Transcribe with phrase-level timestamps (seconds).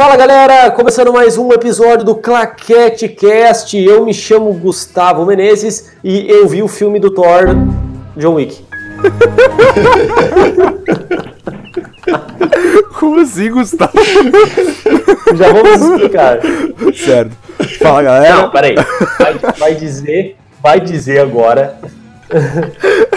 [0.00, 3.76] Fala galera, começando mais um episódio do Claquete Cast.
[3.76, 7.48] Eu me chamo Gustavo Menezes e eu vi o filme do Thor,
[8.16, 8.64] John Wick.
[12.98, 13.92] Como assim, Gustavo?
[15.36, 16.38] Já vamos explicar.
[16.94, 17.36] Certo.
[17.78, 18.36] Fala galera.
[18.36, 18.76] Não, peraí.
[19.18, 21.78] Vai, vai dizer, vai dizer agora.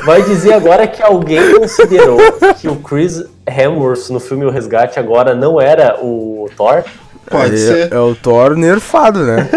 [0.05, 2.19] Vai dizer agora que alguém considerou
[2.59, 6.83] que o Chris Hemsworth no filme O Resgate agora não era o Thor?
[7.29, 7.93] Pode é, ser.
[7.93, 9.47] É o Thor nerfado, né?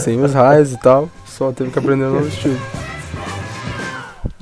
[0.00, 1.08] Sem os raios e tal.
[1.26, 2.58] Só teve que aprender um novo estilo.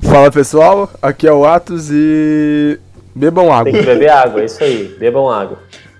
[0.01, 2.79] Fala pessoal, aqui é o Atos e.
[3.15, 3.71] Bebam água.
[3.71, 4.95] Tem que beber água, é isso aí.
[4.99, 5.59] Bebam água.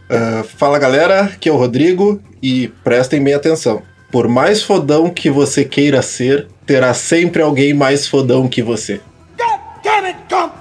[0.09, 3.81] Uh, fala galera, aqui é o Rodrigo e prestem bem atenção.
[4.11, 9.02] Por mais fodão que você queira ser, terá sempre alguém mais fodão que você.
[9.38, 10.53] God damn it, Gump!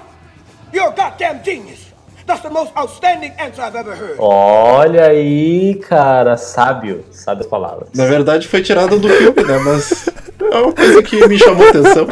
[0.73, 1.83] You're a goddamn genius!
[2.25, 4.15] That's the most outstanding answer I've ever heard.
[4.17, 7.89] Olha aí, cara, sábio, sabe as palavras.
[7.93, 9.57] Na verdade foi tirada do filme, né?
[9.57, 12.07] Mas é uma coisa que me chamou a atenção.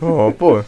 [0.00, 0.62] Oh, pô.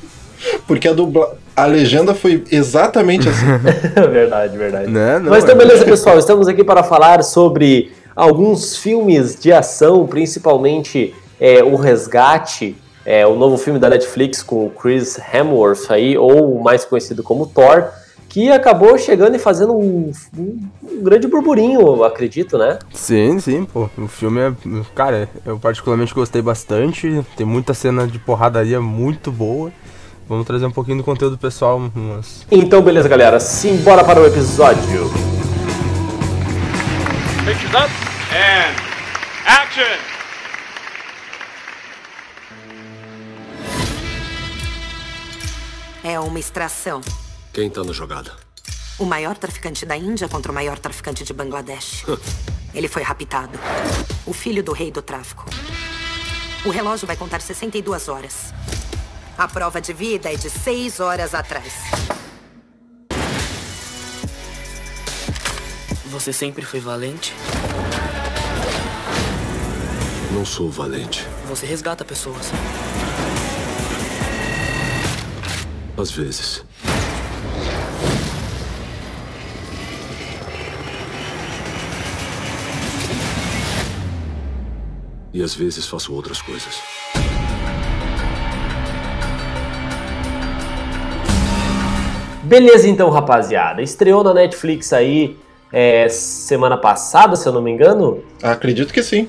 [0.66, 1.36] Porque a dubla...
[1.56, 3.46] a legenda foi exatamente assim.
[4.10, 4.88] verdade, verdade.
[4.88, 5.18] Né?
[5.18, 6.16] Não, Mas então, é- beleza, pessoal.
[6.18, 13.34] Estamos aqui para falar sobre alguns filmes de ação, principalmente é, O Resgate, é, o
[13.34, 17.84] novo filme da Netflix com o Chris Hemsworth aí, ou mais conhecido como Thor,
[18.28, 22.78] que acabou chegando e fazendo um, um- um grande burburinho, acredito, né?
[22.92, 23.88] Sim, sim, pô.
[23.98, 24.52] O filme é.
[24.94, 27.24] Cara, eu particularmente gostei bastante.
[27.36, 29.72] Tem muita cena de porradaria muito boa.
[30.28, 32.46] Vamos trazer um pouquinho do conteúdo pessoal, umas.
[32.52, 33.40] Então, beleza, galera.
[33.40, 35.10] Simbora para o episódio.
[37.44, 37.90] Pictures up
[38.32, 38.76] and
[39.44, 40.09] action!
[46.02, 47.02] É uma extração.
[47.52, 48.32] Quem tá na jogada?
[48.98, 52.04] O maior traficante da Índia contra o maior traficante de Bangladesh.
[52.74, 53.58] Ele foi raptado.
[54.26, 55.44] O filho do rei do tráfico.
[56.64, 58.54] O relógio vai contar 62 horas.
[59.36, 61.74] A prova de vida é de 6 horas atrás.
[66.06, 67.34] Você sempre foi valente?
[70.32, 71.26] Não sou valente.
[71.48, 72.50] Você resgata pessoas.
[76.00, 76.64] Às vezes.
[85.34, 86.80] E às vezes faço outras coisas.
[92.44, 93.82] Beleza, então, rapaziada.
[93.82, 95.36] Estreou na Netflix aí
[95.70, 98.24] é, semana passada, se eu não me engano.
[98.42, 99.28] Acredito que sim.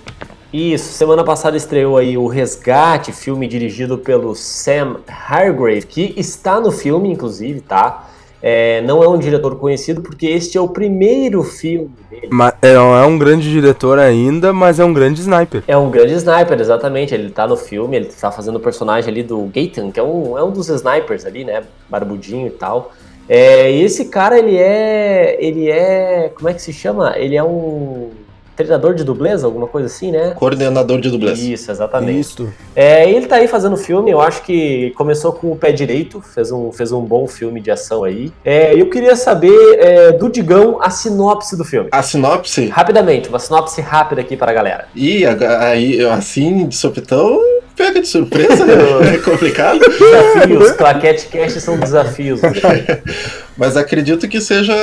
[0.53, 6.71] Isso, semana passada estreou aí o Resgate, filme dirigido pelo Sam Hargrave, que está no
[6.71, 8.09] filme, inclusive, tá?
[8.43, 12.27] É, não é um diretor conhecido porque este é o primeiro filme dele.
[12.31, 15.63] Mas é, não é um grande diretor ainda, mas é um grande sniper.
[15.67, 17.13] É um grande sniper, exatamente.
[17.13, 20.37] Ele tá no filme, ele tá fazendo o personagem ali do Gaten, que é um,
[20.37, 21.63] é um dos snipers ali, né?
[21.87, 22.91] Barbudinho e tal.
[23.29, 25.37] É, e esse cara, ele é.
[25.39, 26.31] Ele é.
[26.35, 27.13] Como é que se chama?
[27.17, 28.09] Ele é um
[28.55, 30.33] treinador de dublês, alguma coisa assim, né?
[30.35, 31.39] Coordenador de dublês.
[31.39, 32.19] Isso, exatamente.
[32.19, 32.53] Isso.
[32.75, 36.51] É, ele tá aí fazendo filme, eu acho que começou com o pé direito, fez
[36.51, 38.31] um, fez um bom filme de ação aí.
[38.45, 41.89] É, eu queria saber é, do Digão a sinopse do filme.
[41.91, 42.67] A sinopse.
[42.67, 44.85] Rapidamente, uma sinopse rápida aqui para a galera.
[44.95, 47.39] E aí, assim, de sopitão,
[47.75, 48.73] pega de surpresa, né?
[49.15, 49.79] É complicado.
[49.79, 52.41] Desafios, Claquete Cast são desafios.
[52.41, 52.49] né?
[53.57, 54.73] Mas acredito que seja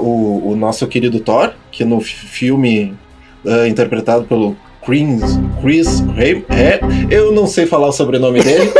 [0.00, 2.94] o, o nosso querido Thor, que no fi- filme
[3.44, 5.20] ah, interpretado pelo Chris,
[5.60, 6.04] Chris
[6.48, 6.80] é,
[7.10, 8.72] eu não sei falar o sobrenome dele.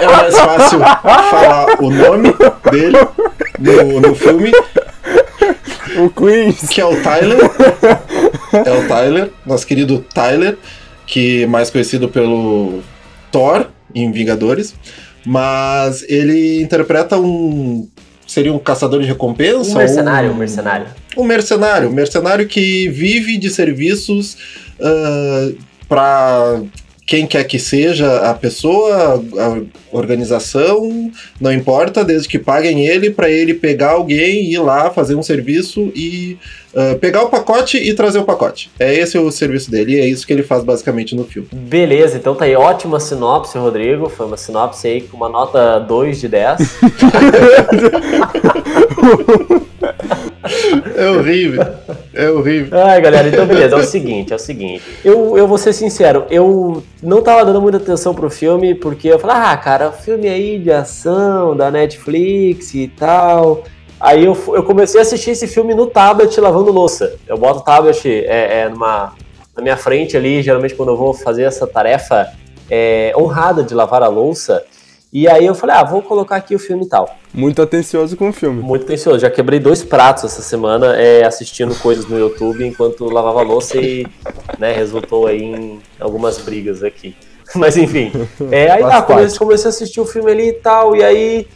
[0.00, 2.34] é mais fácil falar o nome
[2.70, 2.96] dele
[3.58, 4.50] no, no filme,
[5.98, 6.68] O Queens.
[6.68, 7.38] que é o Tyler.
[8.52, 10.56] É o Tyler, nosso querido Tyler,
[11.06, 12.80] que é mais conhecido pelo
[13.30, 14.74] Thor em Vingadores.
[15.26, 17.86] Mas ele interpreta um.
[18.30, 19.72] Seria um caçador de recompensa?
[19.72, 20.86] Um mercenário, ou um mercenário.
[21.16, 21.88] Um mercenário.
[21.88, 24.36] Um mercenário que vive de serviços
[25.88, 26.62] para
[27.10, 29.60] quem quer que seja a pessoa, a
[29.90, 31.10] organização,
[31.40, 35.90] não importa, desde que paguem ele para ele pegar alguém, ir lá, fazer um serviço
[35.92, 36.38] e
[36.72, 38.70] ah, pegar o pacote e trazer o pacote.
[38.78, 41.48] É esse o serviço dele e é isso que ele faz basicamente no filme.
[41.50, 44.08] Beleza, então tá aí ótima sinopse, Rodrigo.
[44.08, 46.60] Foi uma sinopse aí com uma nota 2 de 10.
[50.96, 51.64] É horrível.
[52.12, 52.78] É horrível.
[52.78, 54.82] Ai, galera, então beleza, é o seguinte, é o seguinte.
[55.04, 59.18] Eu, eu vou ser sincero, eu não tava dando muita atenção pro filme, porque eu
[59.18, 63.62] falei, ah, cara, filme aí de ação da Netflix e tal.
[64.00, 67.16] Aí eu, eu comecei a assistir esse filme no tablet lavando louça.
[67.28, 69.12] Eu boto o tablet é, é, numa,
[69.54, 72.32] na minha frente ali, geralmente quando eu vou fazer essa tarefa
[72.70, 74.64] é, honrada de lavar a louça.
[75.12, 77.16] E aí eu falei, ah, vou colocar aqui o filme e tal.
[77.34, 78.62] Muito atencioso com o filme.
[78.62, 79.18] Muito atencioso.
[79.18, 84.06] Já quebrei dois pratos essa semana é, assistindo coisas no YouTube enquanto lavava louça e
[84.56, 87.16] né, resultou aí em algumas brigas aqui.
[87.56, 88.12] Mas enfim.
[88.52, 90.94] É, aí tá, comecei, comecei a assistir o filme ali e tal.
[90.94, 91.48] E aí,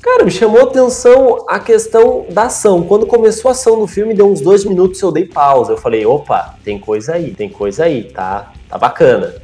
[0.00, 2.82] cara, me chamou atenção a questão da ação.
[2.84, 5.72] Quando começou a ação no filme, deu uns dois minutos eu dei pausa.
[5.72, 9.34] Eu falei, opa, tem coisa aí, tem coisa aí, tá, tá bacana.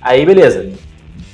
[0.00, 0.70] Aí, beleza.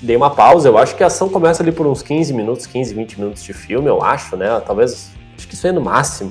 [0.04, 2.94] Dei uma pausa, eu acho que a ação começa ali por uns 15 minutos, 15,
[2.94, 4.60] 20 minutos de filme, eu acho, né?
[4.66, 6.30] Talvez, acho que isso aí no máximo.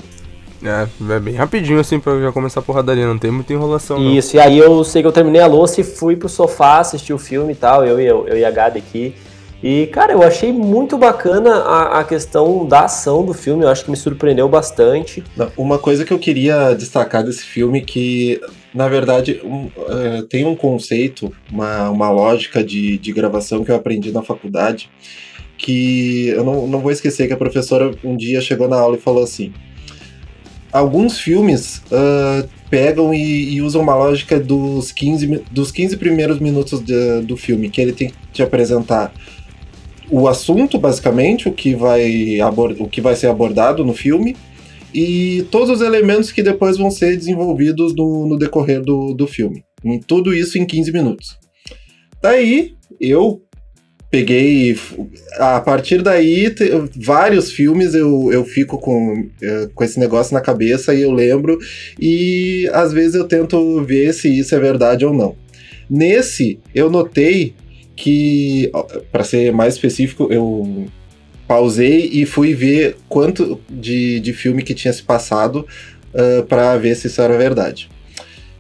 [0.64, 4.00] É, é bem rapidinho assim pra já começar a porradaria, não tem muita enrolação.
[4.00, 4.12] não.
[4.12, 7.14] Isso, e aí eu sei que eu terminei a louça e fui pro sofá assistir
[7.14, 9.16] o filme e tal, eu e, eu, eu e a Gabi aqui.
[9.64, 13.86] E, cara, eu achei muito bacana a, a questão da ação do filme, eu acho
[13.86, 15.24] que me surpreendeu bastante.
[15.58, 18.42] Uma coisa que eu queria destacar desse filme que,
[18.74, 23.76] na verdade, um, eh, tem um conceito, uma, uma lógica de, de gravação que eu
[23.76, 24.90] aprendi na faculdade,
[25.58, 29.00] que eu não, não vou esquecer que a professora um dia chegou na aula e
[29.02, 29.54] falou assim:
[30.72, 36.40] alguns filmes ah, pegam e, e usam uma lógica dos 15, mi- dos 15 primeiros
[36.40, 39.14] minutos de- do filme, que ele tem que te apresentar
[40.10, 42.40] o assunto, basicamente, o que vai,
[42.80, 44.36] o que vai ser abordado no filme,
[44.94, 49.64] e todos os elementos que depois vão ser desenvolvidos no, no decorrer do, do filme.
[49.84, 51.38] E tudo isso em 15 minutos.
[52.22, 53.42] Daí, eu
[54.10, 54.78] peguei.
[55.40, 60.40] A partir daí, te- vários filmes eu, eu fico com, eh, com esse negócio na
[60.40, 61.58] cabeça e eu lembro,
[62.00, 65.36] e às vezes eu tento ver se isso é verdade ou não.
[65.90, 67.56] Nesse, eu notei
[67.96, 68.72] que,
[69.12, 70.86] para ser mais específico, eu
[71.48, 75.66] pausei e fui ver quanto de, de filme que tinha se passado
[76.48, 77.90] para ver se isso era verdade.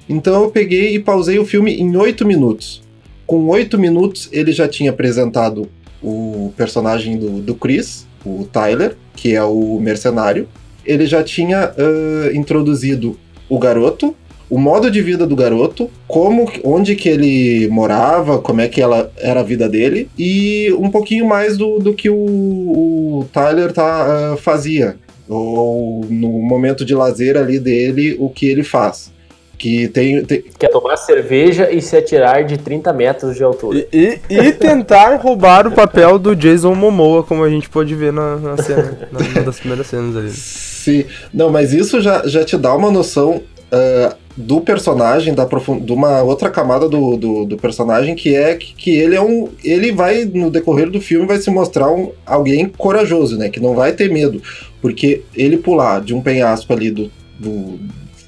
[0.09, 2.81] Então eu peguei e pausei o filme em oito minutos.
[3.25, 5.69] Com oito minutos ele já tinha apresentado
[6.01, 10.47] o personagem do, do Chris, o Tyler, que é o mercenário.
[10.85, 14.15] Ele já tinha ah, introduzido o garoto,
[14.53, 19.11] o modo de vida do garoto, como, onde que ele morava, como é que ela
[19.17, 24.33] era a vida dele e um pouquinho mais do, do que o, o Tyler tá,
[24.33, 24.95] ah, fazia
[25.27, 29.11] ou no momento de lazer ali dele o que ele faz.
[29.57, 33.87] Que tem, tem Quer tomar cerveja e se atirar de 30 metros de altura.
[33.91, 38.13] E, e, e tentar roubar o papel do Jason Momoa, como a gente pode ver
[38.13, 40.29] na, na cena, na, numa das primeiras cenas ali.
[40.29, 43.41] se não, mas isso já, já te dá uma noção
[43.73, 48.55] ah, do personagem, da profun- de uma outra camada do, do, do personagem que é
[48.55, 52.11] que, que ele é um, ele vai no decorrer do filme vai se mostrar um,
[52.25, 54.41] alguém corajoso, né, que não vai ter medo,
[54.81, 57.79] porque ele pular de um penhasco ali do, do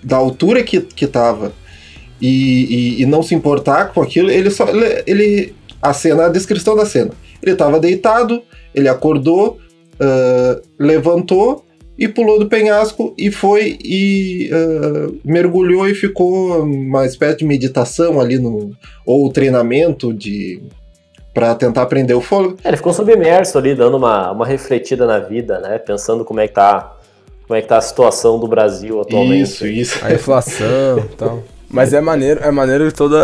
[0.03, 1.51] da altura que, que tava
[2.21, 4.67] e, e, e não se importar com aquilo, ele só.
[4.69, 7.11] Ele, ele- a cena, a descrição da cena.
[7.43, 8.41] Ele tava deitado,
[8.73, 9.59] ele acordou,
[9.99, 11.64] ah, levantou
[11.97, 18.19] e pulou do penhasco e foi e ah, mergulhou e ficou uma espécie de meditação
[18.19, 18.72] ali no.
[19.05, 20.62] ou treinamento de.
[21.34, 22.58] para tentar aprender o fôlego.
[22.63, 25.77] É, ele ficou submerso ali, dando uma, uma refletida na vida, né?
[25.77, 26.96] Pensando como é que tá,
[27.48, 29.43] como é que tá a situação do Brasil atualmente.
[29.43, 30.05] Isso, isso.
[30.05, 31.43] A inflação e tal.
[31.69, 33.17] Mas é maneiro, é maneiro toda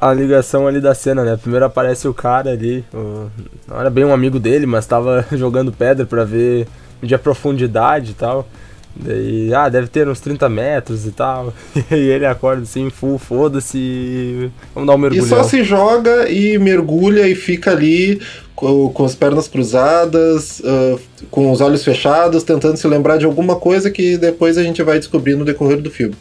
[0.00, 1.36] a, a ligação ali da cena, né?
[1.40, 3.28] Primeiro aparece o cara ali, o-
[3.68, 6.66] não era bem um amigo dele, mas tava jogando pedra pra ver
[7.02, 8.48] de profundidade e tal.
[8.94, 11.52] Daí, ah, deve ter uns 30 metros e tal.
[11.90, 15.26] E ele acorda assim, full, foda-se, e vamos dar um E mergulhão.
[15.26, 18.20] só se joga e mergulha e fica ali
[18.54, 20.98] com, com as pernas cruzadas, ah,
[21.30, 24.98] com os olhos fechados, tentando se lembrar de alguma coisa que depois a gente vai
[24.98, 26.14] descobrir no decorrer do filme.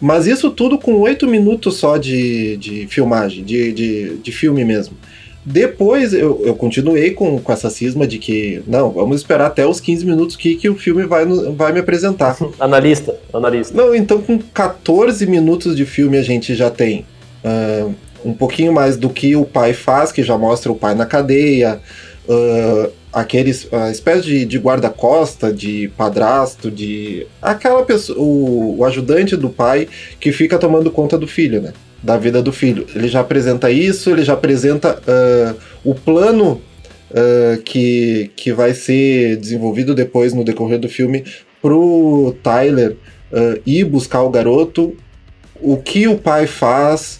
[0.00, 4.96] Mas isso tudo com oito minutos só de, de filmagem, de, de, de filme mesmo.
[5.50, 9.80] Depois eu, eu continuei com, com essa cisma de que, não, vamos esperar até os
[9.80, 12.36] 15 minutos que, que o filme vai, vai me apresentar.
[12.60, 13.76] Analista, analista.
[13.76, 17.04] Não, então com 14 minutos de filme a gente já tem
[17.44, 17.88] ah,
[18.24, 21.80] um pouquinho mais do que o pai faz, que já mostra o pai na cadeia,
[22.28, 27.26] ah, aqueles, a espécie de, de guarda-costa, de padrasto, de.
[27.42, 29.88] aquela pessoa, o, o ajudante do pai
[30.20, 31.72] que fica tomando conta do filho, né?
[32.02, 32.86] Da vida do filho.
[32.94, 35.54] Ele já apresenta isso, ele já apresenta ah,
[35.84, 36.60] o plano
[37.14, 41.24] ah, que, que vai ser desenvolvido depois no decorrer do filme
[41.60, 42.96] pro Tyler
[43.32, 44.96] ah, ir buscar o garoto,
[45.60, 47.19] o que o pai faz,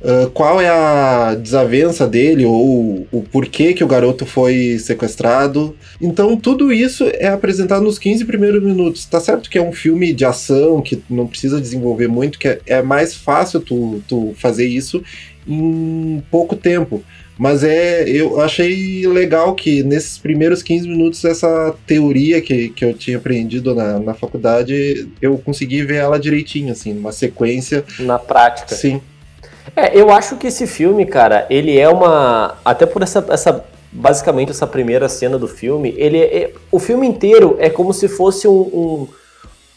[0.00, 5.76] uh, qual é a desavença dele ou o porquê que o garoto foi sequestrado.
[6.00, 9.04] Então tudo isso é apresentado nos 15 primeiros minutos.
[9.04, 12.60] Tá certo que é um filme de ação, que não precisa desenvolver muito, que é,
[12.66, 15.02] é mais fácil tu, tu fazer isso
[15.46, 17.02] em pouco tempo.
[17.38, 22.92] Mas é, eu achei legal que nesses primeiros 15 minutos essa teoria que, que eu
[22.92, 27.84] tinha aprendido na, na faculdade, eu consegui ver ela direitinho, assim, uma sequência.
[28.00, 28.74] Na prática.
[28.74, 29.00] Sim.
[29.76, 32.56] É, eu acho que esse filme, cara, ele é uma.
[32.64, 37.06] Até por essa, essa basicamente essa primeira cena do filme, ele é, é o filme
[37.06, 39.08] inteiro é como se fosse um, um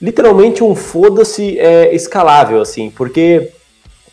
[0.02, 3.52] literalmente um foda-se é, escalável, assim, porque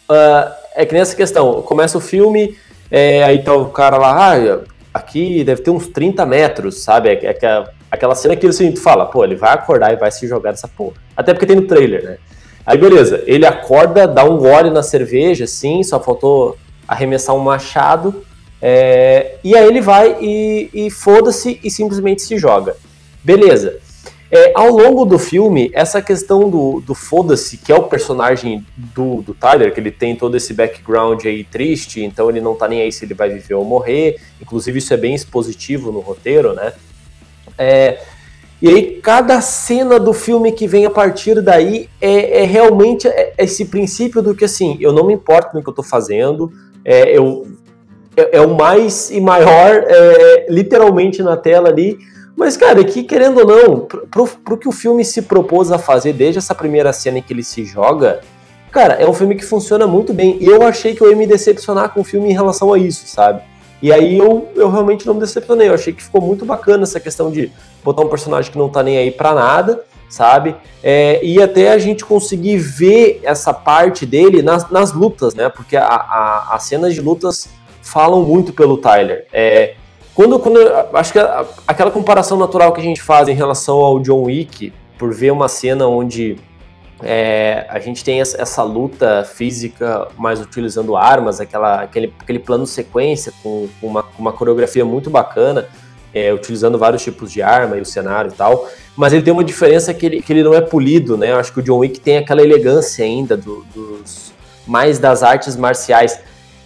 [0.08, 2.56] uh, é que nessa questão, começa o filme,
[2.90, 4.60] é, aí tá o cara lá, ah,
[4.92, 7.08] aqui deve ter uns 30 metros, sabe?
[7.08, 10.26] É, é, aquela cena que assim, tu fala, pô, ele vai acordar e vai se
[10.28, 10.94] jogar nessa porra.
[11.16, 12.18] Até porque tem no trailer, né?
[12.68, 16.54] Aí beleza, ele acorda, dá um gole na cerveja, sim, só faltou
[16.86, 18.22] arremessar um machado.
[18.60, 22.76] É, e aí ele vai e, e foda-se e simplesmente se joga.
[23.24, 23.78] Beleza.
[24.30, 29.22] É, ao longo do filme, essa questão do, do foda-se, que é o personagem do,
[29.22, 32.82] do Tyler, que ele tem todo esse background aí triste, então ele não tá nem
[32.82, 34.20] aí se ele vai viver ou morrer.
[34.42, 36.74] Inclusive, isso é bem expositivo no roteiro, né?
[37.56, 37.98] É,
[38.60, 43.34] e aí, cada cena do filme que vem a partir daí é, é realmente é,
[43.38, 46.50] esse princípio do que assim, eu não me importo no que eu tô fazendo,
[46.84, 47.46] é, eu,
[48.16, 51.98] é, é o mais e maior, é, literalmente na tela ali
[52.38, 56.12] mas, cara, que querendo ou não, pro, pro que o filme se propôs a fazer
[56.12, 58.20] desde essa primeira cena em que ele se joga,
[58.70, 60.38] cara, é um filme que funciona muito bem.
[60.40, 63.08] E eu achei que eu ia me decepcionar com o filme em relação a isso,
[63.08, 63.42] sabe?
[63.80, 65.68] E aí eu, eu realmente não me decepcionei.
[65.68, 67.50] Eu achei que ficou muito bacana essa questão de
[67.84, 70.56] botar um personagem que não tá nem aí pra nada, sabe?
[70.82, 75.48] É, e até a gente conseguir ver essa parte dele nas, nas lutas, né?
[75.48, 77.48] Porque a, a, as cenas de lutas
[77.82, 79.26] falam muito pelo Tyler.
[79.32, 79.74] É,
[80.14, 80.58] quando, quando
[80.94, 84.72] acho que a, aquela comparação natural que a gente faz em relação ao John Wick,
[84.98, 86.36] por ver uma cena onde
[87.02, 93.32] é, a gente tem essa, luta física, mais utilizando armas, aquela, aquele, aquele plano sequência
[93.42, 95.66] com, com uma, uma coreografia muito bacana,
[96.12, 98.68] é, utilizando vários tipos de arma e o cenário e tal.
[98.96, 101.30] Mas ele tem uma diferença que ele, que ele não é polido, né?
[101.30, 104.32] Eu acho que o John Wick tem aquela elegância ainda do, dos
[104.66, 106.20] mais das artes marciais.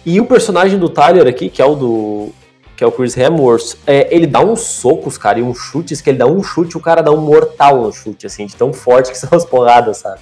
[0.05, 2.31] E o personagem do Tyler aqui, que é o do
[2.75, 6.09] que é o Chris Hemsworth, é, ele dá uns socos, cara, e uns chutes, que
[6.09, 9.11] ele dá um chute, o cara dá um mortal no chute, assim, de tão forte
[9.11, 10.19] que são as porradas, sabe?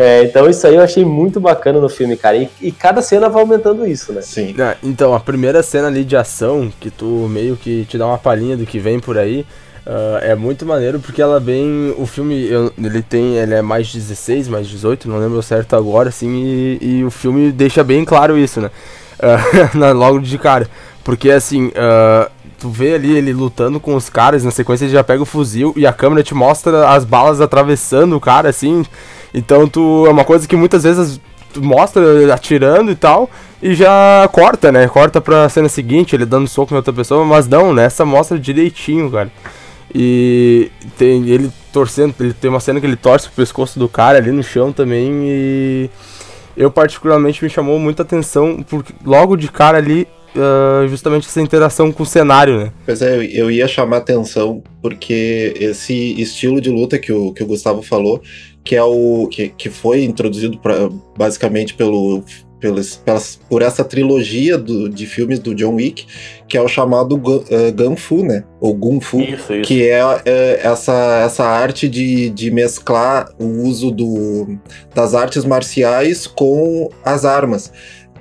[0.00, 2.36] É, então isso aí eu achei muito bacana no filme, cara.
[2.36, 4.20] E, e cada cena vai aumentando isso, né?
[4.20, 4.54] Sim.
[4.56, 8.16] É, então, a primeira cena ali de ação, que tu meio que te dá uma
[8.16, 9.44] palhinha do que vem por aí,
[9.84, 11.92] uh, é muito maneiro, porque ela vem.
[11.98, 13.38] O filme, eu, ele tem.
[13.38, 17.50] Ele é mais 16, mais 18, não lembro certo agora, assim, e, e o filme
[17.50, 18.70] deixa bem claro isso, né?
[19.18, 20.68] Uh, logo de cara.
[21.08, 25.02] Porque assim, uh, tu vê ali ele lutando com os caras, na sequência ele já
[25.02, 28.84] pega o fuzil e a câmera te mostra as balas atravessando o cara, assim.
[29.32, 30.04] Então tu.
[30.06, 31.18] É uma coisa que muitas vezes
[31.50, 32.02] tu mostra
[32.34, 33.30] atirando e tal,
[33.62, 34.86] e já corta, né?
[34.86, 39.10] Corta pra cena seguinte, ele dando soco em outra pessoa, mas não, nessa mostra direitinho,
[39.10, 39.32] cara.
[39.94, 44.18] E tem ele torcendo, ele tem uma cena que ele torce pro pescoço do cara
[44.18, 45.90] ali no chão também e
[46.54, 51.92] eu particularmente me chamou muita atenção porque logo de cara ali uh, justamente essa interação
[51.92, 52.72] com o cenário, né?
[52.84, 57.46] Pois é, eu ia chamar atenção porque esse estilo de luta que o, que o
[57.46, 58.22] Gustavo falou,
[58.64, 62.22] que é o que, que foi introduzido pra, basicamente pelo
[62.60, 66.06] pelas, pelas, por essa trilogia do, de filmes do John Wick,
[66.48, 68.44] que é o chamado uh, Gunfu, né?
[68.60, 69.62] Ou Gunfu, isso, isso.
[69.62, 74.58] que é, é, essa, essa arte de, de mesclar o uso do,
[74.94, 77.72] das artes marciais com as armas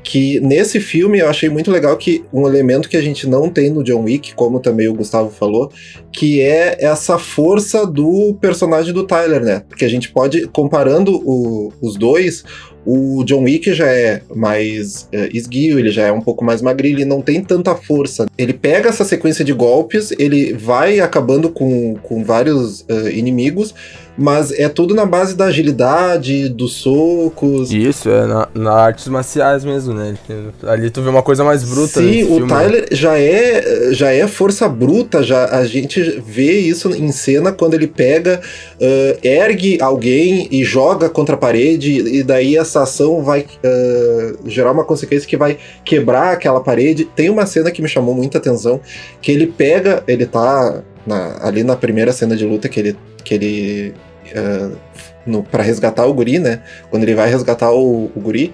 [0.03, 3.69] que nesse filme eu achei muito legal que um elemento que a gente não tem
[3.69, 5.71] no John Wick, como também o Gustavo falou,
[6.11, 9.63] que é essa força do personagem do Tyler, né?
[9.67, 12.43] Porque a gente pode, comparando o, os dois,
[12.89, 16.95] o John Wick já é mais é, esguio, ele já é um pouco mais magrinho,
[16.95, 18.25] ele não tem tanta força.
[18.37, 23.75] Ele pega essa sequência de golpes, ele vai acabando com, com vários uh, inimigos,
[24.17, 27.71] mas é tudo na base da agilidade, dos socos.
[27.71, 30.17] Isso, é na, na artes marciais mesmo, né?
[30.63, 32.01] Ali tu vê uma coisa mais bruta.
[32.01, 32.47] Sim, o filme, né?
[32.47, 32.87] Tyler né?
[32.91, 37.87] já é já é força bruta, já a gente vê isso em cena quando ele
[37.87, 38.41] pega,
[38.81, 44.71] uh, ergue alguém e joga contra a parede, e daí essa ação vai uh, gerar
[44.71, 47.05] uma consequência que vai quebrar aquela parede.
[47.05, 48.81] Tem uma cena que me chamou muita atenção,
[49.21, 53.33] que ele pega, ele tá na, ali na primeira cena de luta que ele, que
[53.33, 53.93] ele
[54.35, 56.61] uh, para resgatar o guri, né?
[56.89, 58.53] Quando ele vai resgatar o, o guri,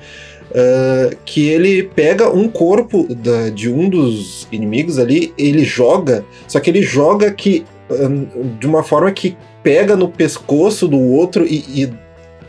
[0.51, 6.59] uh, que ele pega um corpo da, de um dos inimigos ali, ele joga, só
[6.59, 11.63] que ele joga que uh, de uma forma que pega no pescoço do outro e,
[11.83, 11.93] e,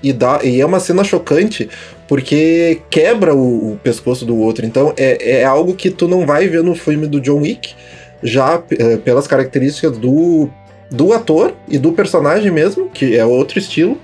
[0.02, 1.68] e, dá, e é uma cena chocante,
[2.08, 4.66] porque quebra o, o pescoço do outro.
[4.66, 7.74] Então é, é algo que tu não vai ver no filme do John Wick,
[8.22, 10.48] já uh, pelas características do,
[10.90, 13.98] do ator e do personagem mesmo, que é outro estilo,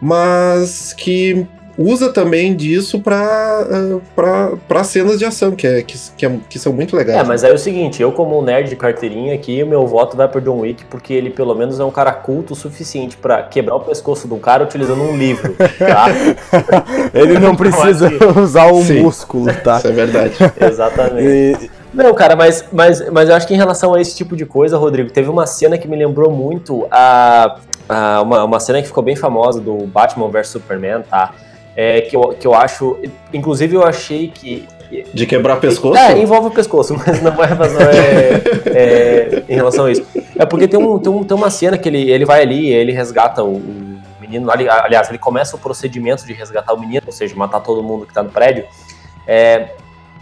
[0.00, 3.66] mas que usa também disso para
[3.98, 7.20] uh, cenas de ação, que, é, que, que, é, que, são muito legais.
[7.20, 9.86] É, mas aí é o seguinte, eu como um nerd de carteirinha aqui, o meu
[9.86, 13.16] voto vai pro John Wick, porque ele pelo menos é um cara culto o suficiente
[13.16, 16.06] para quebrar o pescoço de um cara utilizando um livro, tá?
[17.14, 19.78] ele não precisa usar o Sim, músculo, tá?
[19.78, 20.34] Isso é verdade.
[20.60, 21.70] Exatamente.
[21.78, 21.81] E...
[21.92, 24.78] Não, cara, mas, mas, mas eu acho que em relação a esse tipo de coisa,
[24.78, 27.58] Rodrigo, teve uma cena que me lembrou muito a,
[27.88, 31.32] a uma, uma cena que ficou bem famosa do Batman vs Superman, tá?
[31.76, 32.98] é, que, eu, que eu acho.
[33.32, 34.66] Inclusive, eu achei que.
[35.14, 35.96] De quebrar pescoço?
[35.96, 40.04] É, envolve o pescoço, mas não é, mas não é, é em relação a isso.
[40.36, 42.92] É porque tem, um, tem, um, tem uma cena que ele, ele vai ali, ele
[42.92, 44.50] resgata o, o menino.
[44.50, 48.12] aliás, ele começa o procedimento de resgatar o menino, ou seja, matar todo mundo que
[48.12, 48.66] tá no prédio.
[49.26, 49.70] É,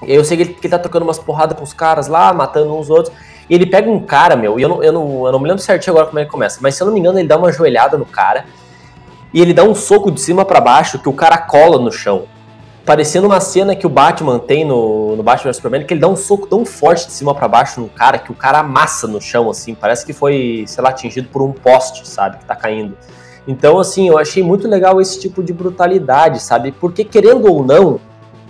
[0.07, 2.75] eu sei que ele, que ele tá trocando umas porradas com os caras lá, matando
[2.75, 3.15] uns outros.
[3.49, 5.63] E ele pega um cara, meu, e eu não, eu, não, eu não me lembro
[5.63, 7.51] certinho agora como é que começa, mas se eu não me engano, ele dá uma
[7.53, 8.45] joelhada no cara
[9.35, 12.25] e ele dá um soco de cima para baixo que o cara cola no chão.
[12.85, 16.17] Parecendo uma cena que o Batman tem no, no Batman Superman, que ele dá um
[16.17, 19.51] soco tão forte de cima para baixo no cara que o cara amassa no chão,
[19.51, 19.75] assim.
[19.75, 22.39] Parece que foi, sei lá, atingido por um poste, sabe?
[22.39, 22.97] Que tá caindo.
[23.47, 26.73] Então, assim, eu achei muito legal esse tipo de brutalidade, sabe?
[26.73, 28.01] Porque, querendo ou não,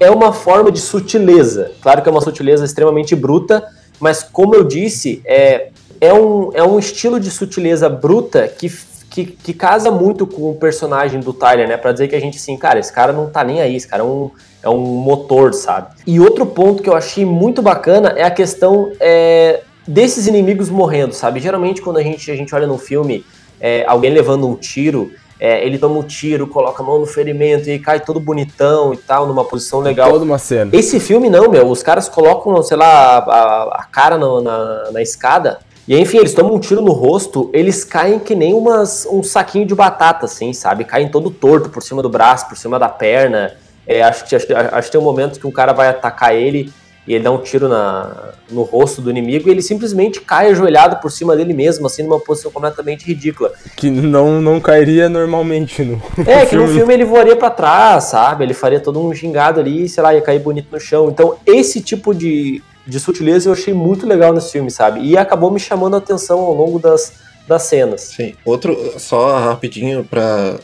[0.01, 1.73] é uma forma de sutileza.
[1.81, 3.65] Claro que é uma sutileza extremamente bruta,
[4.01, 5.69] mas, como eu disse, é,
[6.01, 8.69] é, um, é um estilo de sutileza bruta que
[9.11, 11.77] que, que casa muito com o personagem do Tyler, né?
[11.77, 14.05] Pra dizer que a gente, assim, cara, esse cara não tá nem aí, esse cara
[14.05, 14.31] é um,
[14.63, 15.97] é um motor, sabe?
[16.07, 21.13] E outro ponto que eu achei muito bacana é a questão é, desses inimigos morrendo,
[21.13, 21.41] sabe?
[21.41, 23.25] Geralmente quando a gente, a gente olha num filme
[23.61, 27.71] é, alguém levando um tiro, é, ele toma um tiro, coloca a mão no ferimento
[27.71, 30.11] e cai todo bonitão e tal, numa posição legal.
[30.11, 30.71] Toda uma cena.
[30.75, 31.69] Esse filme não, meu.
[31.69, 35.59] Os caras colocam, sei lá, a, a cara no, na, na escada
[35.91, 39.67] e enfim, eles tomam um tiro no rosto, eles caem que nem umas, um saquinho
[39.67, 40.85] de batata, assim, sabe?
[40.85, 43.57] Caem todo torto por cima do braço, por cima da perna.
[43.85, 46.73] É, acho, que, acho, acho que tem um momento que um cara vai atacar ele
[47.07, 50.97] e ele dá um tiro na, no rosto do inimigo e ele simplesmente cai ajoelhado
[50.97, 53.53] por cima dele mesmo, assim, numa posição completamente ridícula.
[53.77, 56.01] Que não, não cairia normalmente no.
[56.27, 58.45] É, que no filme ele voaria para trás, sabe?
[58.45, 61.09] Ele faria todo um gingado ali, sei lá, ia cair bonito no chão.
[61.09, 65.01] Então, esse tipo de, de sutileza eu achei muito legal nesse filme, sabe?
[65.01, 67.15] E acabou me chamando a atenção ao longo das,
[67.49, 68.03] das cenas.
[68.03, 68.35] Sim.
[68.45, 70.59] Outro, só rapidinho para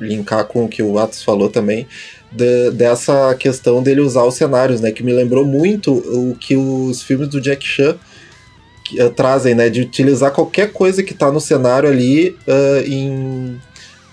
[0.00, 1.86] linkar com o que o Atos falou também,
[2.32, 4.90] de, dessa questão dele usar os cenários, né?
[4.90, 7.96] Que me lembrou muito o que os filmes do Jack Chan
[8.98, 9.68] uh, trazem, né?
[9.68, 13.60] De utilizar qualquer coisa que tá no cenário ali uh, em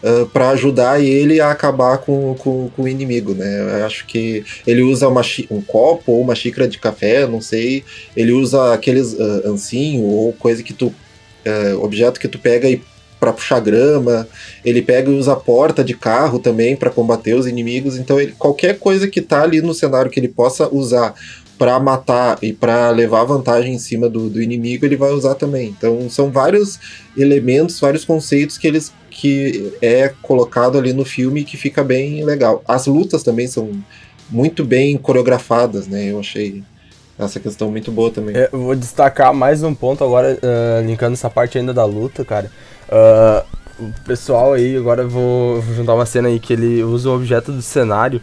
[0.04, 3.80] uh, ah, para ajudar ele a acabar com, com, com, o inimigo, né?
[3.80, 7.84] Eu acho que ele usa uma, um copo ou uma xícara de café, não sei.
[8.16, 10.94] Ele usa aqueles uh, ancinho ou coisa que tu.
[11.40, 12.82] Uh, objeto que tu pega e
[13.20, 14.28] para puxar grama,
[14.64, 17.98] ele pega e usa a porta de carro também para combater os inimigos.
[17.98, 21.14] Então, ele, qualquer coisa que tá ali no cenário que ele possa usar
[21.58, 25.68] para matar e para levar vantagem em cima do, do, inimigo, ele vai usar também.
[25.78, 26.80] Então, são vários
[27.18, 32.64] elementos, vários conceitos que eles que é colocado ali no filme que fica bem legal.
[32.66, 33.72] As lutas também são
[34.30, 36.12] muito bem coreografadas, né?
[36.12, 36.64] Eu achei
[37.18, 38.38] essa questão muito boa também.
[38.38, 42.24] É, eu vou destacar mais um ponto agora, uh, linkando essa parte ainda da luta,
[42.24, 42.50] cara.
[42.90, 43.46] Uh,
[43.80, 47.52] o pessoal aí, agora eu vou, juntar uma cena aí que ele usa o objeto
[47.52, 48.22] do cenário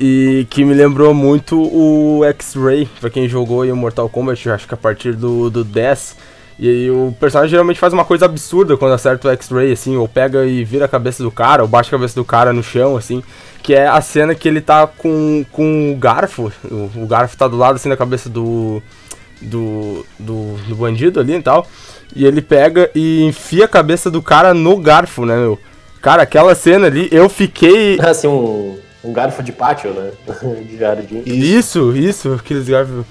[0.00, 4.66] e que me lembrou muito o X-Ray, pra quem jogou aí o Mortal Kombat, acho
[4.68, 6.16] que a partir do, do 10
[6.58, 10.08] e aí o personagem geralmente faz uma coisa absurda quando acerta o X-Ray, assim, ou
[10.08, 12.96] pega e vira a cabeça do cara, ou baixa a cabeça do cara no chão,
[12.96, 13.22] assim.
[13.62, 17.46] Que é a cena que ele tá com, com o garfo, o, o garfo tá
[17.46, 18.82] do lado, assim, da cabeça do,
[19.40, 21.66] do, do, do bandido ali e tal.
[22.14, 25.58] E ele pega e enfia a cabeça do cara no garfo, né, meu?
[26.00, 27.98] Cara, aquela cena ali, eu fiquei...
[28.02, 30.10] Assim, um, um garfo de pátio, né?
[30.64, 31.22] de jardim.
[31.26, 33.04] Isso, isso, aqueles garfos...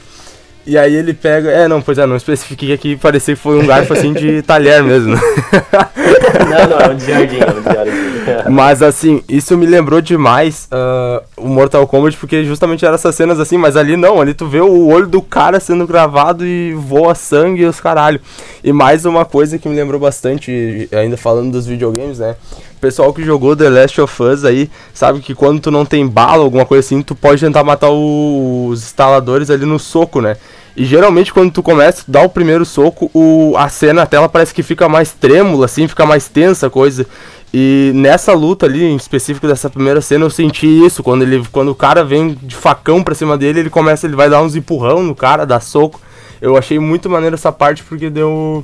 [0.67, 1.49] E aí ele pega.
[1.49, 4.83] É, não, pois é, não especifiquei aqui, parecia que foi um garfo assim de talher
[4.83, 5.15] mesmo.
[6.49, 8.49] não, não, é um de.
[8.49, 13.39] Mas assim, isso me lembrou demais uh, o Mortal Kombat, porque justamente eram essas cenas
[13.39, 17.15] assim, mas ali não, ali tu vê o olho do cara sendo gravado e voa
[17.15, 18.19] sangue e os caralho.
[18.63, 22.35] E mais uma coisa que me lembrou bastante, ainda falando dos videogames, né?
[22.77, 26.07] O pessoal que jogou The Last of Us aí, sabe que quando tu não tem
[26.07, 30.37] bala, alguma coisa assim, tu pode tentar matar os instaladores ali no soco, né?
[30.77, 34.53] E geralmente quando tu começa, dá o primeiro soco, o, a cena, a tela parece
[34.53, 37.03] que fica mais trêmula, assim, fica mais tensa a coisa.
[37.51, 41.01] E nessa luta ali, em específico dessa primeira cena, eu senti isso.
[41.01, 44.29] Quando, ele, quando o cara vem de facão pra cima dele, ele começa, ele vai
[44.29, 45.99] dar uns empurrão no cara, dar soco.
[46.39, 48.63] Eu achei muito maneiro essa parte porque deu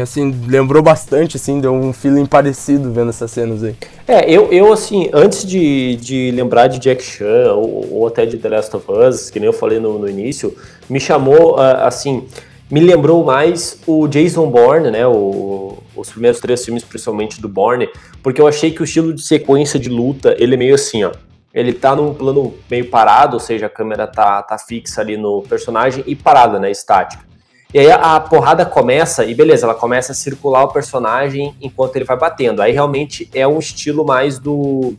[0.00, 3.74] assim, lembrou bastante, assim, deu um feeling parecido vendo essas cenas aí.
[4.08, 8.38] É, eu, eu assim, antes de, de lembrar de Jack Chan ou, ou até de
[8.38, 10.56] The Last of Us, que nem eu falei no, no início,
[10.92, 12.28] me chamou, uh, assim,
[12.70, 17.88] me lembrou mais o Jason Bourne, né, o, os primeiros três filmes, principalmente do Bourne,
[18.22, 21.12] porque eu achei que o estilo de sequência de luta, ele é meio assim, ó,
[21.54, 25.42] ele tá num plano meio parado, ou seja, a câmera tá, tá fixa ali no
[25.48, 27.24] personagem e parada, né, estática.
[27.72, 32.04] E aí a, porrada começa, e beleza, ela começa a circular o personagem enquanto ele
[32.04, 32.60] vai batendo.
[32.60, 34.94] Aí realmente é um estilo mais do,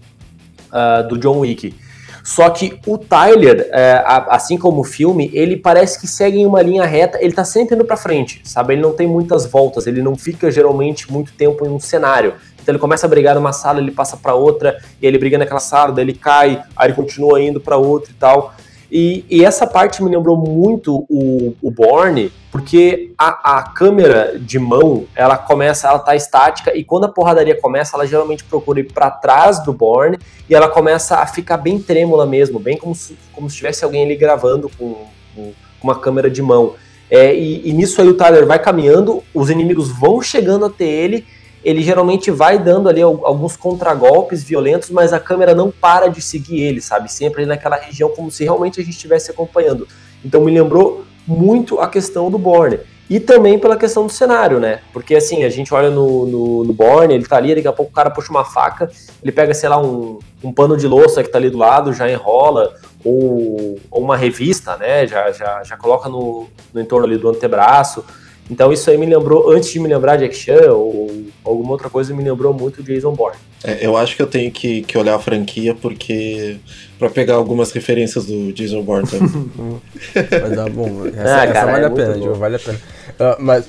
[0.72, 1.76] uh, do John Wick.
[2.24, 6.62] Só que o Tyler, é, assim como o filme, ele parece que segue em uma
[6.62, 8.74] linha reta, ele tá sempre indo pra frente, sabe?
[8.74, 12.36] Ele não tem muitas voltas, ele não fica geralmente muito tempo em um cenário.
[12.62, 15.60] Então ele começa a brigar numa sala, ele passa para outra, e ele briga naquela
[15.60, 18.54] sala, daí ele cai, aí ele continua indo para outra e tal.
[18.96, 24.60] E, e, essa parte me lembrou muito o, o Borne, porque a, a, câmera de
[24.60, 28.94] mão, ela começa, ela tá estática, e quando a porradaria começa, ela geralmente procura ir
[28.94, 33.18] para trás do Borne, e ela começa a ficar bem trêmula mesmo, bem como se,
[33.34, 36.76] como se tivesse alguém ali gravando com, com uma câmera de mão.
[37.10, 41.26] É, e, e nisso aí o Tyler vai caminhando, os inimigos vão chegando até ele,
[41.63, 46.62] ele geralmente vai dando ali alguns contragolpes violentos, mas a câmera não para de seguir
[46.62, 47.12] ele, sabe?
[47.12, 49.88] Sempre naquela região, como se realmente a gente estivesse acompanhando.
[50.23, 52.80] Então me lembrou muito a questão do Borne.
[53.10, 54.80] E também pela questão do cenário, né?
[54.91, 57.91] Porque assim, a gente olha no, no, no Borne, ele tá ali, daqui a pouco
[57.91, 58.89] o cara puxa uma faca,
[59.21, 62.10] ele pega, sei lá, um, um pano de louça que tá ali do lado, já
[62.10, 62.73] enrola,
[63.04, 65.06] ou, ou uma revista, né?
[65.06, 68.04] Já, já, já coloca no, no entorno ali do antebraço.
[68.50, 71.90] Então isso aí me lembrou, antes de me lembrar de Jack Chan ou alguma outra
[71.90, 73.38] coisa, me lembrou muito o Jason Bourne.
[73.64, 76.58] É, eu acho que eu tenho que, que olhar a franquia porque
[77.00, 79.30] para pegar algumas referências do Jason Bourne também.
[80.14, 81.08] Vai dar bom.
[81.08, 82.80] Essa, ah, essa cara, vale é a pena, vale a pena.
[83.20, 83.66] Uh, mas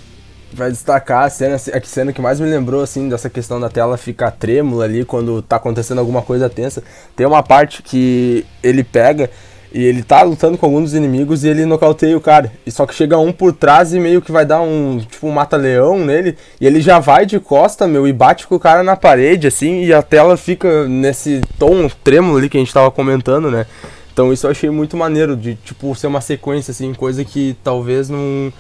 [0.53, 3.97] vai destacar a cena, a cena que mais me lembrou, assim, dessa questão da tela
[3.97, 6.83] ficar trêmula ali quando tá acontecendo alguma coisa tensa.
[7.17, 9.31] Tem uma parte que ele pega
[9.75, 12.53] e ele tá lutando com alguns dos inimigos e ele nocauteia o cara.
[12.65, 15.33] E só que chega um por trás e meio que vai dar um, tipo, um
[15.33, 16.37] mata-leão nele.
[16.61, 19.83] E ele já vai de costa, meu, e bate com o cara na parede, assim.
[19.83, 23.67] E a tela fica nesse tom trêmulo ali que a gente tava comentando, né?
[24.13, 28.09] Então isso eu achei muito maneiro, de, tipo, ser uma sequência, assim, coisa que talvez
[28.09, 28.53] não num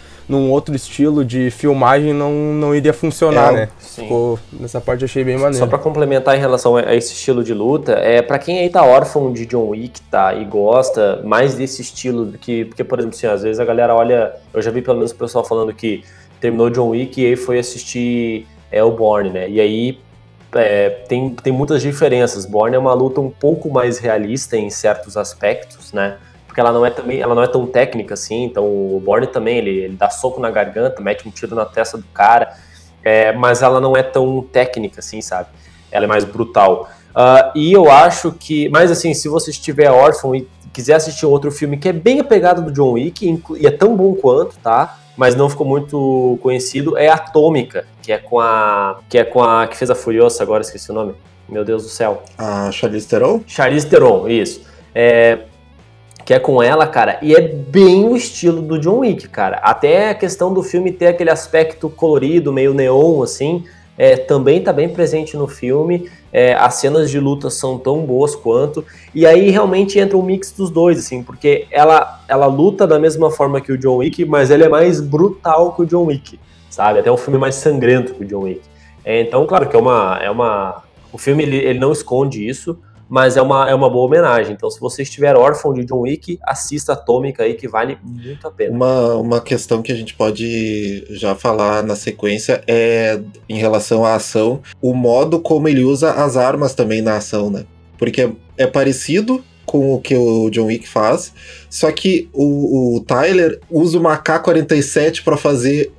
[0.50, 3.68] outro estilo de filmagem não, não iria funcionar, é, né?
[3.78, 5.56] Ficou, nessa parte eu achei bem maneiro.
[5.56, 8.82] Só para complementar em relação a esse estilo de luta, é para quem aí tá
[8.84, 13.26] órfão de John Wick, tá, e gosta mais desse estilo que, porque por exemplo, assim,
[13.26, 16.02] às vezes a galera olha, eu já vi pelo menos o pessoal falando que
[16.40, 19.48] terminou John Wick e aí foi assistir é o Born, né?
[19.48, 19.98] E aí
[20.54, 22.44] é, tem, tem muitas diferenças.
[22.44, 26.16] Born é uma luta um pouco mais realista em certos aspectos, né?
[26.54, 28.44] Porque ela não é também, ela não é tão técnica assim.
[28.44, 31.98] Então o Borne também ele, ele dá soco na garganta, mete um tiro na testa
[31.98, 32.56] do cara,
[33.02, 35.48] é, mas ela não é tão técnica assim, sabe?
[35.90, 36.88] Ela é mais brutal.
[37.10, 41.50] Uh, e eu acho que, mas assim, se você estiver órfão e quiser assistir outro
[41.50, 44.98] filme que é bem apegado do John Wick e é tão bom quanto, tá?
[45.16, 49.66] Mas não ficou muito conhecido, é Atômica, que é com a que é com a
[49.66, 51.14] que fez a Furiosa agora esqueci o nome.
[51.48, 52.22] Meu Deus do céu.
[52.38, 53.42] A Charlize Theron?
[53.44, 54.62] Charlize Theron, isso.
[54.94, 55.40] É,
[56.24, 59.58] que é com ela, cara, e é bem o estilo do John Wick, cara.
[59.58, 63.64] Até a questão do filme ter aquele aspecto colorido, meio neon, assim,
[63.96, 66.10] é, também tá bem presente no filme.
[66.32, 68.84] É, as cenas de luta são tão boas quanto.
[69.14, 73.30] E aí realmente entra um mix dos dois, assim, porque ela, ela luta da mesma
[73.30, 77.00] forma que o John Wick, mas ele é mais brutal que o John Wick, sabe?
[77.00, 78.62] Até um filme mais sangrento que o John Wick.
[79.04, 80.18] É, então, claro que é uma.
[80.22, 80.82] É uma
[81.12, 82.76] o filme ele, ele não esconde isso
[83.08, 84.54] mas é uma, é uma boa homenagem.
[84.54, 88.50] Então, se você estiver órfão de John Wick, assista Atômica aí, que vale muito a
[88.50, 88.74] pena.
[88.74, 94.14] Uma, uma questão que a gente pode já falar na sequência é em relação à
[94.14, 97.64] ação, o modo como ele usa as armas também na ação, né?
[97.98, 101.32] Porque é, é parecido com o que o John Wick faz,
[101.70, 105.92] só que o, o Tyler usa uma K-47 para fazer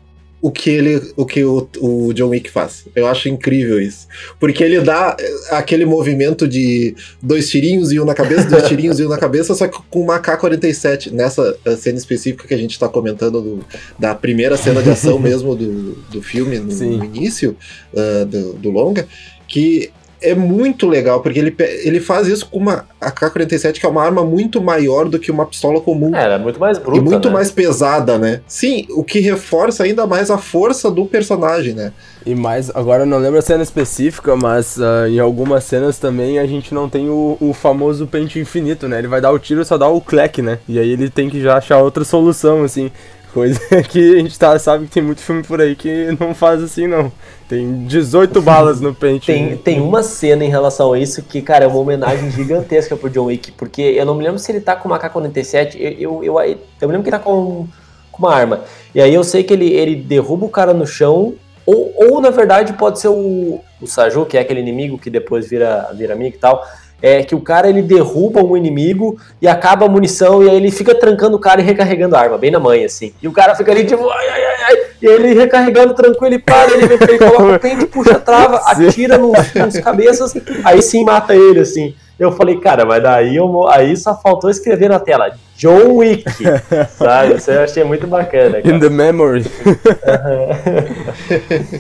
[0.45, 2.85] o que ele, o que o, o John Wick faz.
[2.95, 4.07] Eu acho incrível isso,
[4.39, 5.17] porque ele dá
[5.49, 9.55] aquele movimento de dois tirinhos e um na cabeça, dois tirinhos e um na cabeça,
[9.55, 13.65] só que com uma K-47 nessa uh, cena específica que a gente tá comentando do,
[13.97, 17.57] da primeira cena de ação mesmo do, do filme no, no início
[17.91, 19.07] uh, do, do longa,
[19.47, 19.89] que
[20.25, 24.23] é muito legal, porque ele, ele faz isso com uma AK-47, que é uma arma
[24.23, 26.15] muito maior do que uma pistola comum.
[26.15, 27.33] É, ela é muito mais bruta, E muito né?
[27.33, 28.41] mais pesada, né?
[28.47, 31.93] Sim, o que reforça ainda mais a força do personagem, né?
[32.25, 36.39] E mais, agora eu não lembro a cena específica, mas uh, em algumas cenas também
[36.39, 38.97] a gente não tem o, o famoso pente infinito, né?
[38.97, 40.57] Ele vai dar o tiro e só dá o clack, né?
[40.67, 42.91] E aí ele tem que já achar outra solução, assim.
[43.35, 46.63] Coisa que a gente tá, sabe que tem muito filme por aí que não faz
[46.63, 47.11] assim, não.
[47.49, 49.25] Tem 18 balas no pente.
[49.25, 53.09] Tem, tem uma cena em relação a isso que, cara, é uma homenagem gigantesca pro
[53.09, 56.23] John Wick, porque eu não me lembro se ele tá com uma K-47, eu, eu,
[56.23, 57.67] eu, eu, me lembro que ele tá com,
[58.09, 58.61] com uma arma.
[58.95, 61.33] E aí eu sei que ele, ele derruba o cara no chão,
[61.65, 65.49] ou, ou na verdade pode ser o, o Saju, que é aquele inimigo que depois
[65.49, 66.65] vira, vira amigo e tal,
[67.01, 70.71] é que o cara ele derruba um inimigo e acaba a munição e aí ele
[70.71, 73.13] fica trancando o cara e recarregando a arma, bem na manha, assim.
[73.21, 76.39] E o cara fica ali tipo, ai, ai, ai, ai, e ele recarregando tranquilo, ele
[76.39, 81.03] para, ele, ele coloca o pente, puxa a trava, atira nos, nos cabeças, aí sim
[81.03, 81.93] mata ele, assim.
[82.17, 86.23] Eu falei, cara, mas daí eu, aí só faltou escrever na tela John Wick,
[86.97, 87.35] sabe?
[87.35, 88.61] Isso eu achei muito bacana.
[88.61, 88.75] Cara.
[88.75, 89.43] In the memory.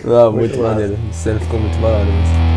[0.03, 0.97] Não, muito, muito maneiro.
[1.09, 2.54] A cena ficou muito maneiro.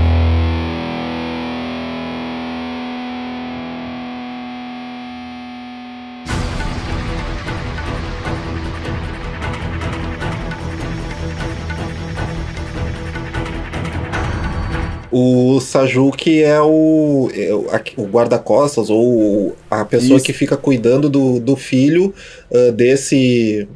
[15.11, 17.55] O Sajuki é o, é
[17.97, 20.27] o guarda-costas ou a pessoa Isso.
[20.27, 22.13] que fica cuidando do, do filho
[22.51, 23.67] uh, desse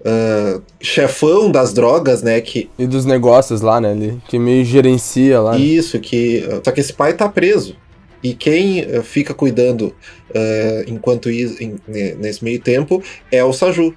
[0.00, 2.40] uh, chefão das drogas, né?
[2.40, 2.68] Que...
[2.78, 3.92] E dos negócios lá, né?
[3.92, 5.56] Ele, que meio gerencia lá.
[5.56, 6.44] Isso, que.
[6.62, 7.76] Só que esse pai tá preso.
[8.22, 9.94] E quem fica cuidando
[10.30, 13.94] uh, enquanto isso, nesse meio tempo é o Saju.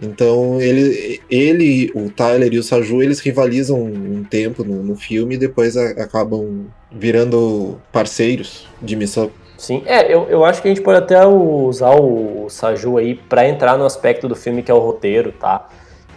[0.00, 5.34] Então ele, ele, o Tyler e o Saju, eles rivalizam um tempo no, no filme
[5.34, 9.30] e depois a, acabam virando parceiros de missão.
[9.56, 13.48] Sim, é, eu, eu acho que a gente pode até usar o, Saju aí para
[13.48, 15.68] entrar no aspecto do filme que é o roteiro, tá?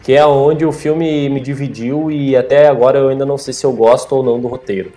[0.04, 3.66] Que é onde o filme me dividiu e até agora eu ainda não sei se
[3.66, 4.92] eu gosto ou não do roteiro.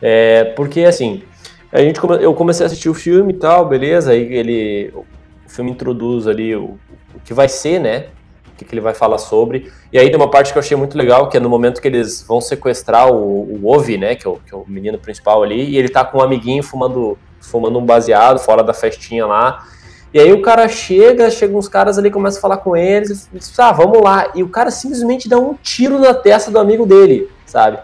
[0.00, 1.24] É, porque assim,
[1.72, 5.04] a gente eu comecei a assistir o filme e tal, beleza, aí ele o
[5.48, 6.78] filme introduz ali o,
[7.14, 8.06] o que vai ser, né?
[8.48, 9.72] O que, que, ele vai falar sobre.
[9.92, 11.88] E aí tem uma parte que eu achei muito legal, que é no momento que
[11.88, 14.14] eles vão sequestrar o, o Ovi, né?
[14.14, 16.62] Que é o, que é o menino principal ali, e ele tá com um amiguinho
[16.62, 19.66] fumando, fumando um baseado fora da festinha lá.
[20.12, 23.38] E aí o cara chega, chega uns caras ali, começa a falar com eles, e
[23.38, 24.30] diz, ah, vamos lá.
[24.34, 27.78] E o cara simplesmente dá um tiro na testa do amigo dele, sabe?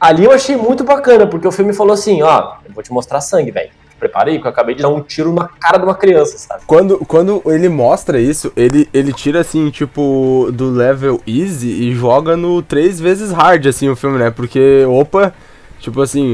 [0.00, 3.20] Ali eu achei muito bacana, porque o filme falou assim, ó, eu vou te mostrar
[3.20, 5.94] sangue, velho prepara aí, que eu acabei de dar um tiro na cara de uma
[5.94, 6.62] criança, sabe?
[6.66, 12.36] Quando, quando ele mostra isso, ele, ele tira assim, tipo, do level easy e joga
[12.36, 14.30] no três vezes hard, assim, o filme, né?
[14.30, 15.34] Porque, opa,
[15.78, 16.32] tipo assim,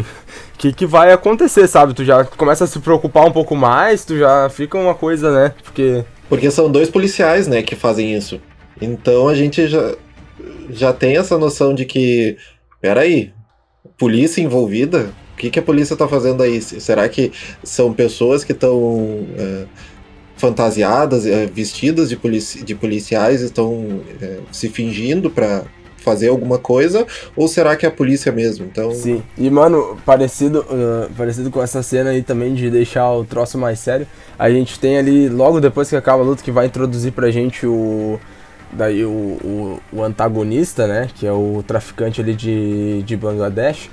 [0.54, 1.92] o que, que vai acontecer, sabe?
[1.92, 5.52] Tu já começa a se preocupar um pouco mais, tu já fica uma coisa, né?
[5.64, 6.04] Porque.
[6.28, 8.40] Porque são dois policiais, né, que fazem isso.
[8.80, 9.94] Então a gente já,
[10.70, 12.36] já tem essa noção de que.
[12.80, 13.32] Peraí,
[13.98, 15.10] polícia envolvida?
[15.36, 16.62] O que, que a polícia está fazendo aí?
[16.62, 17.30] Será que
[17.62, 19.66] são pessoas que estão é,
[20.34, 25.64] fantasiadas, é, vestidas de, polici de policiais, estão é, se fingindo para
[25.98, 27.06] fazer alguma coisa?
[27.36, 28.64] Ou será que é a polícia mesmo?
[28.64, 28.94] Então...
[28.94, 33.58] Sim, e mano, parecido, uh, parecido com essa cena aí também de deixar o troço
[33.58, 34.06] mais sério,
[34.38, 37.66] a gente tem ali, logo depois que acaba a luta, que vai introduzir pra gente
[37.66, 38.18] o
[38.72, 43.90] daí o, o, o, antagonista, né, que é o traficante ali de, de Bangladesh,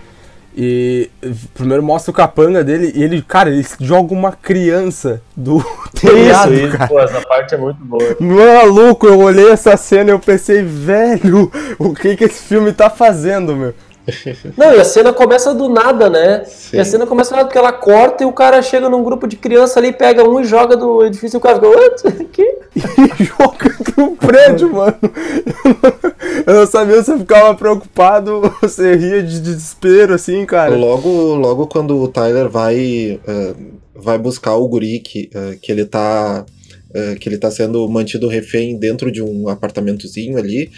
[0.55, 1.09] e
[1.53, 5.63] primeiro mostra o capanga dele e ele, cara, ele joga uma criança do
[5.99, 6.87] telhado, isso, cara.
[6.87, 8.15] Pô, essa parte é muito boa.
[8.19, 12.89] Maluco, eu olhei essa cena e eu pensei, velho, o que que esse filme tá
[12.89, 13.73] fazendo, meu?
[14.57, 16.43] Não, e a cena começa do nada, né?
[16.45, 16.77] Sim.
[16.77, 19.27] E a cena começa do nada porque ela corta e o cara chega num grupo
[19.27, 22.25] de criança ali, pega um e joga do edifício e o cara fica, what?
[22.33, 22.41] Que?
[22.75, 24.97] E joga do prédio, mano.
[26.45, 30.75] Eu não sabia se eu ficava preocupado ou você ria de desespero, assim, cara.
[30.75, 33.55] Logo, logo quando o Tyler vai, uh,
[33.95, 36.45] vai buscar o guri que, uh, que ele tá.
[36.89, 40.69] Uh, que ele tá sendo mantido refém dentro de um apartamentozinho ali.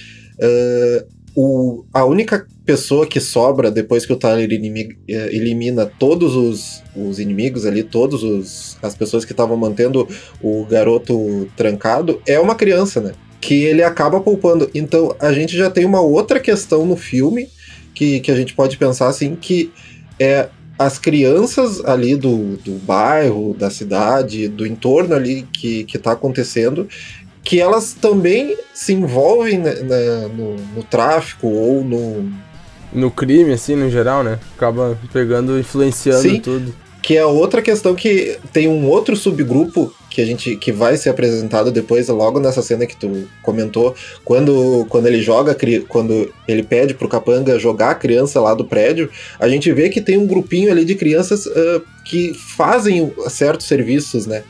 [1.35, 7.19] O, a única pessoa que sobra depois que o Tyler inimigo, elimina todos os, os
[7.19, 10.07] inimigos ali, todas as pessoas que estavam mantendo
[10.41, 13.11] o garoto trancado, é uma criança, né?
[13.45, 14.69] que ele acaba poupando.
[14.73, 17.47] Então a gente já tem uma outra questão no filme
[17.93, 19.71] que, que a gente pode pensar assim, que
[20.19, 26.11] é as crianças ali do, do bairro, da cidade, do entorno ali que, que tá
[26.11, 26.87] acontecendo,
[27.45, 32.29] que elas também se envolvem né, né, no, no tráfico ou no,
[32.91, 34.39] No crime, assim, no geral, né?
[34.57, 36.41] Acaba pegando, influenciando Sim.
[36.41, 36.73] tudo.
[37.03, 41.09] que é outra questão que tem um outro subgrupo que a gente que vai ser
[41.09, 45.55] apresentado depois logo nessa cena que tu comentou quando quando ele joga
[45.89, 49.99] quando ele pede pro Capanga jogar a criança lá do prédio a gente vê que
[49.99, 54.43] tem um grupinho ali de crianças ah, que fazem certos serviços né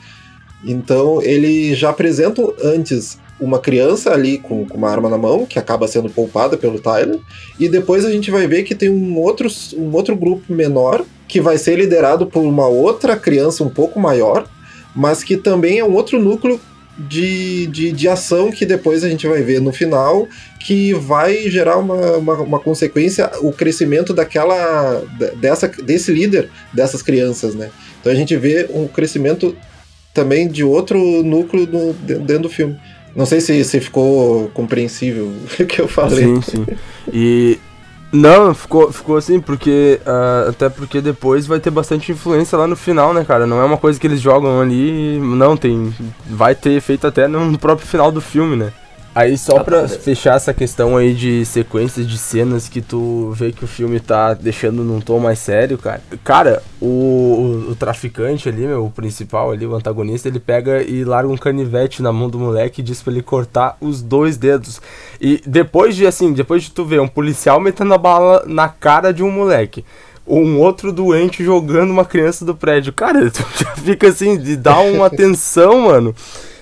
[0.63, 5.59] então ele já apresenta antes uma criança ali com, com uma arma na mão que
[5.59, 7.19] acaba sendo poupada pelo Tyler
[7.59, 11.41] e depois a gente vai ver que tem um outro, um outro grupo menor que
[11.41, 14.47] vai ser liderado por uma outra criança um pouco maior,
[14.95, 16.59] mas que também é um outro núcleo
[16.97, 20.27] de, de, de ação que depois a gente vai ver no final,
[20.61, 25.03] que vai gerar uma, uma, uma consequência, o crescimento daquela.
[25.35, 27.69] dessa, desse líder dessas crianças, né?
[27.99, 29.55] Então a gente vê um crescimento
[30.15, 32.75] também de outro núcleo no- dentro do filme.
[33.15, 35.25] Não sei se, se ficou compreensível
[35.59, 36.25] o que eu falei.
[36.25, 36.65] Sim, sim.
[37.13, 37.59] E.
[38.11, 39.99] Não, ficou, ficou assim, porque.
[40.05, 43.45] ah, até porque depois vai ter bastante influência lá no final, né, cara?
[43.45, 45.19] Não é uma coisa que eles jogam ali.
[45.19, 45.93] Não, tem.
[46.29, 48.71] Vai ter efeito até no próprio final do filme, né?
[49.15, 53.63] Aí só pra fechar essa questão aí de sequências de cenas que tu vê que
[53.63, 56.01] o filme tá deixando num tom mais sério, cara.
[56.21, 61.05] Cara, o, o, o traficante ali, meu, o principal ali, o antagonista, ele pega e
[61.05, 64.81] larga um canivete na mão do moleque e diz pra ele cortar os dois dedos.
[65.21, 69.13] E depois de, assim, depois de tu ver um policial metendo a bala na cara
[69.13, 69.85] de um moleque,
[70.27, 74.81] um outro doente jogando uma criança do prédio, cara, tu já fica assim, de dar
[74.81, 76.13] uma tensão, mano.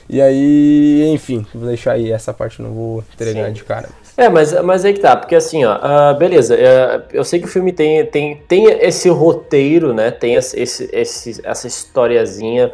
[0.09, 3.53] E aí, enfim, vou deixar aí essa parte, não vou entregar Sim.
[3.53, 3.89] de cara.
[4.15, 7.45] É, mas, mas aí que tá, porque assim, ó, ah, beleza, é, eu sei que
[7.45, 10.59] o filme tem, tem, tem esse roteiro, né, tem esse,
[10.93, 12.71] esse- essa historiazinha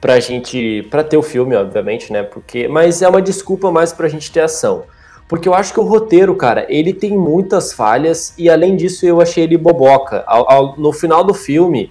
[0.00, 4.06] pra gente, pra ter o filme, obviamente, né, porque, mas é uma desculpa mais pra
[4.08, 4.84] gente ter ação.
[5.28, 9.20] Porque eu acho que o roteiro, cara, ele tem muitas falhas e além disso eu
[9.20, 10.22] achei ele boboca.
[10.24, 11.90] Ao- ao- no final do filme,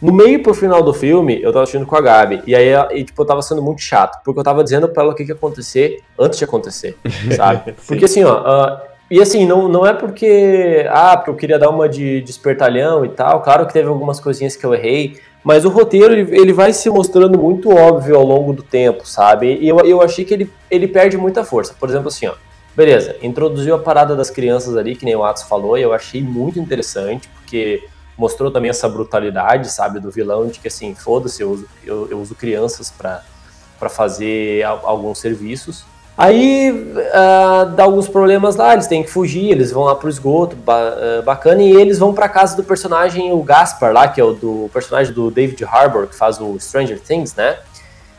[0.00, 3.04] no meio pro final do filme, eu tava assistindo com a Gabi, e aí e,
[3.04, 5.30] tipo, eu tava sendo muito chato, porque eu tava dizendo pra ela o que, que
[5.30, 6.96] ia acontecer antes de acontecer,
[7.36, 7.74] sabe?
[7.86, 11.68] Porque assim, ó, ah, e assim, não, não é porque, ah, porque eu queria dar
[11.68, 15.64] uma de, de espertalhão e tal, claro que teve algumas coisinhas que eu errei, mas
[15.64, 19.58] o roteiro, ele, ele vai se mostrando muito óbvio ao longo do tempo, sabe?
[19.60, 21.74] E eu, eu achei que ele, ele perde muita força.
[21.78, 22.34] Por exemplo, assim, ó,
[22.76, 26.22] beleza, introduziu a parada das crianças ali, que nem o Atos falou, e eu achei
[26.22, 27.82] muito interessante, porque
[28.20, 32.18] mostrou também essa brutalidade, sabe, do vilão, de que assim, foda-se, eu uso, eu, eu
[32.20, 35.84] uso crianças para fazer al- alguns serviços.
[36.18, 40.54] Aí ah, dá alguns problemas lá, eles têm que fugir, eles vão lá pro esgoto,
[40.54, 44.24] ba- ah, bacana, e eles vão pra casa do personagem, o Gaspar lá, que é
[44.24, 47.58] o do personagem do David Harbour, que faz o Stranger Things, né?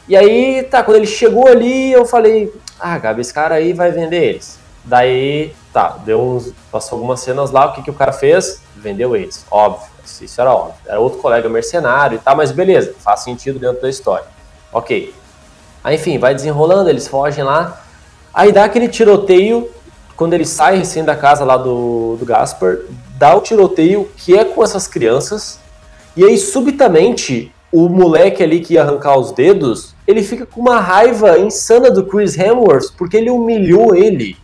[0.07, 3.91] E aí, tá, quando ele chegou ali, eu falei, ah, Gabi, esse cara aí vai
[3.91, 4.59] vender eles.
[4.83, 8.61] Daí, tá, deu uns, passou algumas cenas lá, o que, que o cara fez?
[8.75, 10.75] Vendeu eles, óbvio, isso era óbvio.
[10.85, 14.25] Era outro colega mercenário e tal, mas beleza, faz sentido dentro da história.
[14.71, 15.13] Ok.
[15.83, 17.81] Aí, enfim, vai desenrolando, eles fogem lá.
[18.33, 19.69] Aí dá aquele tiroteio,
[20.15, 22.77] quando ele sai recém da casa lá do, do Gaspar,
[23.17, 25.59] dá o tiroteio que é com essas crianças.
[26.15, 30.79] E aí, subitamente, o moleque ali que ia arrancar os dedos, ele fica com uma
[30.79, 34.37] raiva insana do Chris Hemsworth, porque ele humilhou ele.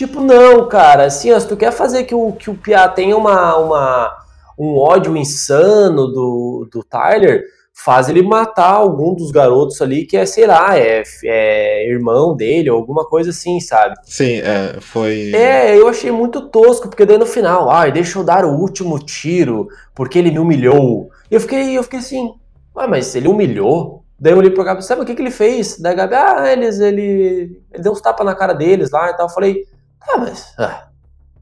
[0.00, 3.14] Tipo, não, cara, assim, ó, se tu quer fazer que o, que o Piá tenha
[3.14, 4.16] uma, uma,
[4.58, 10.24] um ódio insano do, do Tyler, faz ele matar algum dos garotos ali que é,
[10.24, 13.94] sei lá, é, é irmão dele ou alguma coisa assim, sabe?
[14.04, 15.32] Sim, é, foi.
[15.34, 18.98] É, eu achei muito tosco, porque daí no final, ai, deixa eu dar o último
[18.98, 21.10] tiro, porque ele me humilhou.
[21.30, 22.32] E eu fiquei, eu fiquei assim,
[22.74, 24.02] ah, mas ele humilhou?
[24.18, 25.78] Daí eu olhei pro Gabi, sabe o que, que ele fez?
[25.78, 29.14] Daí a Gabi, ah, eles, ele, ele deu uns tapas na cara deles lá e
[29.14, 29.26] tal.
[29.26, 29.66] Eu falei,
[30.08, 30.90] ah, mas, ah,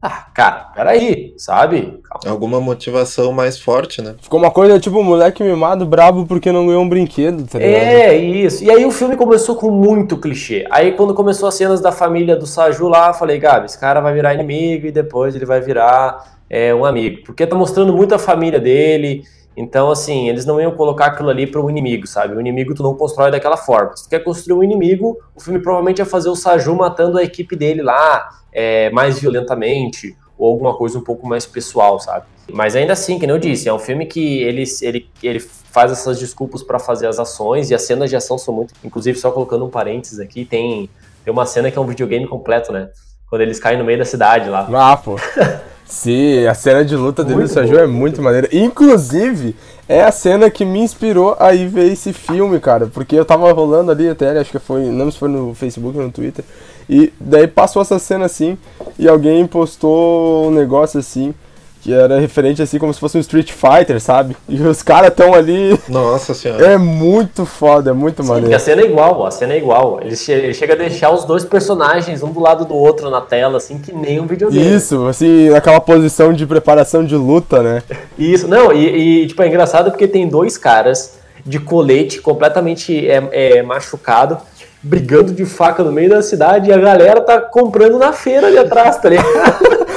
[0.01, 1.99] ah, cara, peraí, sabe?
[2.05, 2.31] Calma.
[2.31, 4.14] Alguma motivação mais forte, né?
[4.23, 7.83] Ficou uma coisa tipo moleque mimado, brabo porque não ganhou um brinquedo, tá ligado?
[7.83, 8.62] É, isso.
[8.62, 10.64] E aí o filme começou com muito clichê.
[10.71, 14.01] Aí quando começou as cenas da família do Saju lá, eu falei, Gabi, esse cara
[14.01, 17.24] vai virar inimigo e depois ele vai virar é, um amigo.
[17.24, 19.24] Porque tá mostrando muito a família dele.
[19.59, 22.33] Então, assim, eles não iam colocar aquilo ali para o inimigo, sabe?
[22.33, 23.97] O inimigo tu não constrói daquela forma.
[23.97, 27.25] Se tu quer construir um inimigo, o filme provavelmente ia fazer o Saju matando a
[27.25, 32.27] equipe dele lá é, mais violentamente, ou alguma coisa um pouco mais pessoal, sabe?
[32.53, 35.91] Mas ainda assim, que nem eu disse, é um filme que ele, ele, ele faz
[35.91, 38.73] essas desculpas pra fazer as ações e as cenas de ação são muito.
[38.85, 40.89] Inclusive, só colocando um parênteses aqui, tem,
[41.25, 42.91] tem uma cena que é um videogame completo, né?
[43.29, 44.69] Quando eles caem no meio da cidade lá.
[44.73, 45.17] Ah, pô.
[45.89, 48.49] Sim, a cena de luta dele Muito no Saju é muito maneira.
[48.53, 49.57] Inclusive,
[49.89, 52.86] é a cena que me inspirou a ir ver esse filme, cara.
[52.86, 55.97] Porque eu tava rolando ali até, acho que foi, não sei se foi no Facebook
[55.97, 56.45] ou no Twitter.
[56.91, 58.57] E daí passou essa cena assim,
[58.99, 61.34] e alguém postou um negócio assim,
[61.83, 64.37] que era referente assim como se fosse um Street Fighter, sabe?
[64.49, 65.79] E os caras tão ali.
[65.89, 66.66] Nossa senhora.
[66.66, 68.57] É muito foda, é muito Sim, maneiro.
[68.57, 70.01] a cena é igual, a cena é igual.
[70.03, 73.20] Ele, che ele chega a deixar os dois personagens um do lado do outro na
[73.20, 74.76] tela, assim, que nem um videogame.
[74.76, 77.83] Isso, assim, naquela posição de preparação de luta, né?
[78.18, 83.29] Isso, não, e, e, tipo, é engraçado porque tem dois caras de colete completamente é,
[83.33, 84.39] é, machucado,
[84.83, 88.59] brigando de faca no meio da cidade e a galera tá comprando na feira ali
[88.59, 89.29] atrás, tá ligado?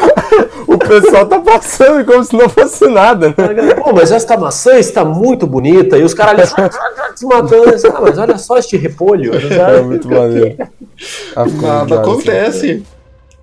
[0.97, 3.75] O pessoal tá passando como se não fosse nada, né?
[3.81, 6.69] Pô, mas essa maçã está muito bonita e os caras ali
[7.15, 7.69] se matando.
[7.69, 9.31] assim, Ah, mas olha só este repolho.
[9.33, 10.57] É muito maneiro.
[11.35, 11.93] Ah, Nada assim.
[11.95, 12.83] acontece.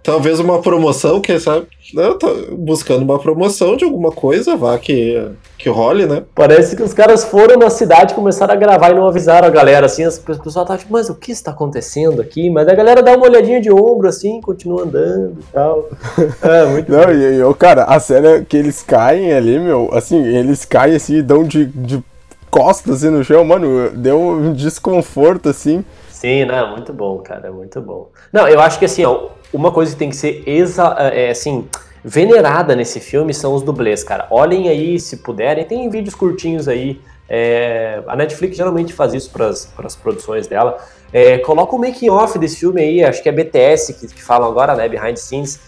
[0.09, 1.67] Talvez uma promoção, quem sabe?
[1.95, 5.23] Eu tô buscando uma promoção de alguma coisa, vá que,
[5.59, 6.23] que role, né?
[6.35, 9.85] Parece que os caras foram na cidade, começaram a gravar e não avisaram a galera,
[9.85, 12.49] assim, as pessoas estavam tipo, mas o que está acontecendo aqui?
[12.49, 15.91] Mas a galera dá uma olhadinha de ombro, assim, continua andando e tal.
[16.41, 20.25] É, muito Não, e, e, ô, cara, a cena que eles caem ali, meu, assim,
[20.25, 22.03] eles caem assim e dão de, de
[22.51, 25.85] costas assim no chão, mano, deu um desconforto assim.
[26.19, 28.11] Sim, não, muito bom, cara, é muito bom.
[28.33, 31.69] Não, eu acho que assim, ó, uma coisa que tem que ser exa é, assim,
[32.05, 34.27] venerada nesse filme são os dublês, cara.
[34.29, 37.01] Olhem aí, se puderem, tem vídeos curtinhos aí.
[37.29, 40.79] é, a Netflix geralmente faz isso para as produções dela.
[41.13, 44.51] É, coloca o making off desse filme aí, acho que é BTS que, que falam
[44.51, 44.89] agora, né?
[44.89, 45.61] Behind the scenes.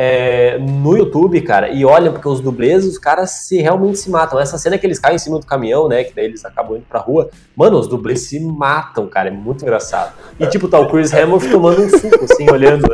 [0.00, 4.38] É, no YouTube, cara, e olham, porque os dublês, os caras se realmente se matam.
[4.38, 6.04] Essa cena que eles caem em cima do caminhão, né?
[6.04, 7.28] Que daí eles acabam indo pra rua.
[7.56, 9.26] Mano, os dublês se matam, cara.
[9.26, 10.12] É muito engraçado.
[10.38, 12.86] E tipo, tá o Chris Hemsworth tomando um suco, assim, olhando.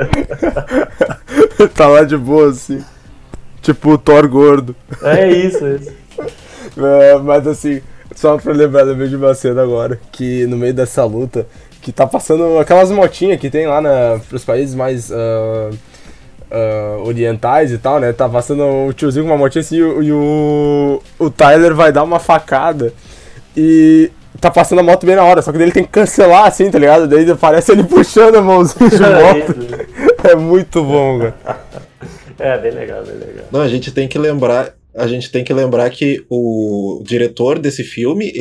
[1.76, 2.82] tá lá de boa, assim.
[3.60, 4.74] Tipo o Thor gordo.
[5.02, 5.92] É isso, é isso.
[6.78, 7.82] É, mas assim,
[8.16, 11.46] só pra lembrar da de uma cena agora, que no meio dessa luta,
[11.82, 15.68] que tá passando aquelas motinhas que tem lá na, pros países mais ah,
[16.54, 18.12] ah, orientais e tal, né?
[18.12, 21.90] Tá passando o tiozinho com uma motinha assim e, o- e o, o Tyler vai
[21.92, 22.92] dar uma facada
[23.56, 26.46] e tá passando a moto bem na hora, só que daí ele tem que cancelar
[26.46, 27.06] assim, tá ligado?
[27.08, 29.58] Daí aparece ele puxando a mãozinha de É moto.
[29.60, 30.04] isso.
[30.24, 31.34] É muito bom, cara.
[32.38, 33.44] É, bem legal, bem legal.
[33.52, 34.70] Não, a gente tem que lembrar.
[34.96, 38.32] A gente tem que lembrar que o diretor desse filme,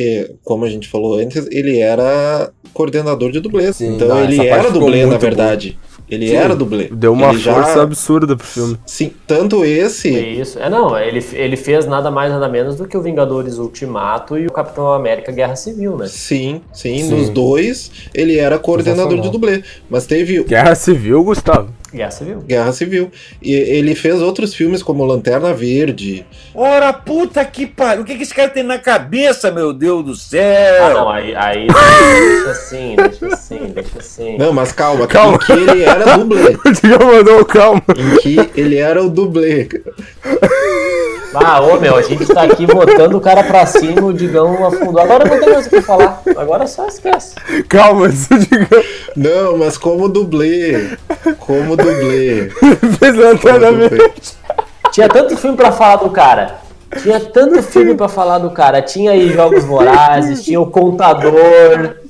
[0.42, 3.76] como a gente falou antes, ele era coordenador de dublês.
[3.76, 5.76] Sim, então ah, ele era dublê, na verdade.
[6.14, 6.88] Ele Sim, era dublê.
[6.92, 8.78] Deu uma Ele já- força absurda pro filme.
[8.86, 10.14] Sim, tanto esse.
[10.14, 10.58] É isso.
[10.58, 14.46] É, não, ele, ele fez nada mais, nada menos do que o Vingadores Ultimato e
[14.46, 16.06] o Capitão América Guerra Civil, né?
[16.06, 17.10] Sim, sim, Sim.
[17.10, 19.62] nos dois ele era coordenador de dublê.
[19.90, 21.68] Mas teve Guerra Civil, Gustavo.
[21.94, 22.40] Guerra Civil.
[22.40, 23.10] Guerra Civil.
[23.40, 26.26] E ele fez outros filmes como Lanterna Verde.
[26.54, 28.02] Ora, puta que pariu.
[28.02, 30.84] O que, que esse cara tem na cabeça, meu Deus do céu?
[30.86, 34.36] Ah, não, aí, aí deixa assim, deixa assim, deixa assim.
[34.38, 35.36] Não, mas calma, Calma.
[35.36, 36.56] em que ele era dublê.
[37.00, 37.82] O mandou calma.
[37.96, 39.68] em que ele era o dublê.
[41.34, 45.00] Ah, ô meu, a gente tá aqui botando o cara pra cima, o Digão afundou.
[45.00, 46.22] Agora não tem mais o que falar.
[46.36, 47.34] Agora só esquece.
[47.68, 48.82] Calma, esse Digão
[49.16, 50.96] Não, mas como dublê.
[51.38, 52.50] Como dublê.
[53.88, 54.38] fez.
[54.92, 56.56] Tinha tanto filme pra falar do cara.
[57.02, 58.80] Tinha tanto filme pra falar do cara.
[58.80, 62.03] Tinha aí Jogos Vorazes, tinha o Contador.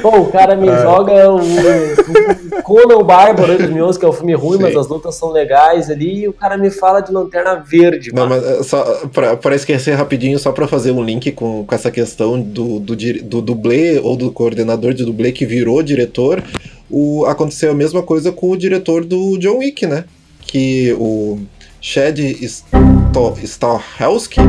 [0.00, 4.32] Pô, o cara me joga o, o Conan Bárbaro de 2011, que é um filme
[4.34, 4.62] ruim, Sim.
[4.62, 6.22] mas as lutas são legais ali.
[6.22, 9.94] E o cara me fala de Lanterna Verde, Não, mas é, só pra, pra esquecer
[9.94, 14.16] rapidinho, só pra fazer um link com, com essa questão do, do, do dublê ou
[14.16, 16.42] do coordenador de dublê que virou diretor,
[16.90, 20.04] o, aconteceu a mesma coisa com o diretor do John Wick, né?
[20.40, 21.38] Que o
[21.80, 24.40] Chad Sto- Stahelski,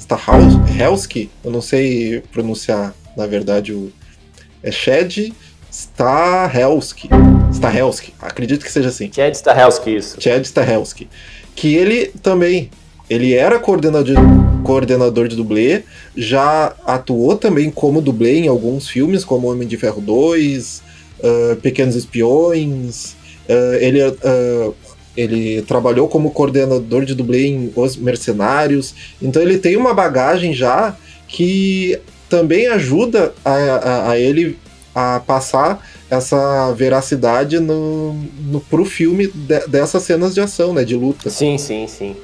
[0.00, 3.92] Stahelski, eu não sei pronunciar, na verdade, o,
[4.62, 5.32] é Chad
[5.70, 7.08] Stahelski,
[7.52, 9.10] Stahelski, acredito que seja assim.
[9.12, 10.20] Chad Stahelski, isso.
[10.20, 11.08] Chad Stahelski,
[11.54, 12.70] que ele também,
[13.08, 14.16] ele era coordenador,
[14.64, 15.82] coordenador de dublê,
[16.16, 20.82] já atuou também como dublê em alguns filmes, como Homem de Ferro 2,
[21.22, 23.14] ah, Pequenos Espiões,
[23.48, 24.72] ah, ele, ah,
[25.16, 30.96] ele trabalhou como coordenador de dublê em Os Mercenários, então ele tem uma bagagem já
[31.28, 31.96] que
[32.30, 34.56] também ajuda a, a, a ele
[34.94, 38.14] a passar essa veracidade no,
[38.46, 40.84] no, pro filme de- dessas cenas de ação, né?
[40.84, 41.28] De luta.
[41.28, 42.16] Sim, sim, sim.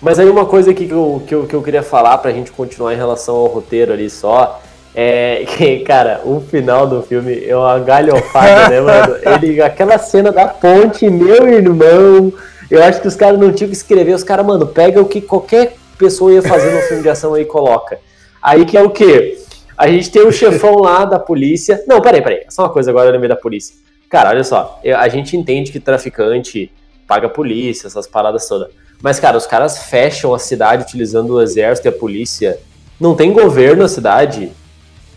[0.00, 2.92] Mas aí uma coisa que eu, que eu, que eu queria falar pra gente continuar
[2.92, 4.60] em relação ao roteiro ali só.
[4.94, 9.16] É que, cara, o final do filme é uma galhofada, né, mano?
[9.42, 12.32] Ele, aquela cena da ponte, meu irmão.
[12.70, 14.14] Eu acho que os caras não tinham que escrever.
[14.14, 17.42] Os caras, mano, pega o que qualquer pessoa ia fazer no filme de ação aí
[17.42, 17.98] e coloca.
[18.42, 19.38] Aí que é o quê?
[19.76, 21.82] A gente tem o chefão lá da polícia.
[21.86, 22.44] Não, peraí, peraí.
[22.48, 23.74] Só uma coisa agora eu lembrei da polícia.
[24.08, 24.80] Cara, olha só.
[24.96, 26.72] A gente entende que traficante
[27.06, 28.68] paga polícia, essas paradas todas.
[29.00, 32.58] Mas, cara, os caras fecham a cidade utilizando o exército e a polícia.
[33.00, 34.50] Não tem governo na cidade.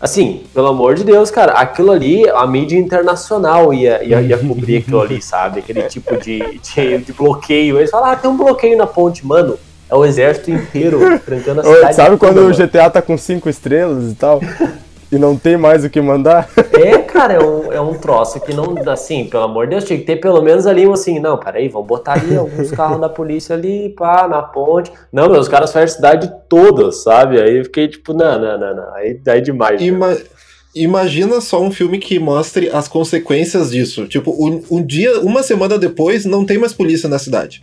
[0.00, 4.78] Assim, pelo amor de Deus, cara, aquilo ali, a mídia internacional ia, ia, ia cobrir
[4.78, 5.60] aquilo ali, sabe?
[5.60, 7.78] Aquele tipo de, de, de bloqueio.
[7.78, 9.58] Eles falam, ah, tem um bloqueio na ponte, mano.
[9.92, 11.94] É o exército inteiro trancando a cidade.
[11.94, 14.40] Sabe quando toda, o GTA tá com cinco estrelas e tal?
[15.12, 16.48] e não tem mais o que mandar?
[16.72, 18.74] É, cara, é um, é um troço que não.
[18.90, 21.68] Assim, pelo amor de Deus, tinha que ter pelo menos ali um assim, não, peraí,
[21.68, 24.90] vamos botar ali alguns carros da polícia ali, pá, na ponte.
[25.12, 27.38] Não, meu, os caras fecham a cidade toda, sabe?
[27.38, 28.94] Aí eu fiquei tipo, não, não, não, não.
[28.94, 29.82] Aí, aí é demais.
[29.82, 30.16] Ima
[30.74, 34.06] imagina só um filme que mostre as consequências disso.
[34.06, 37.62] Tipo, um, um dia, uma semana depois, não tem mais polícia na cidade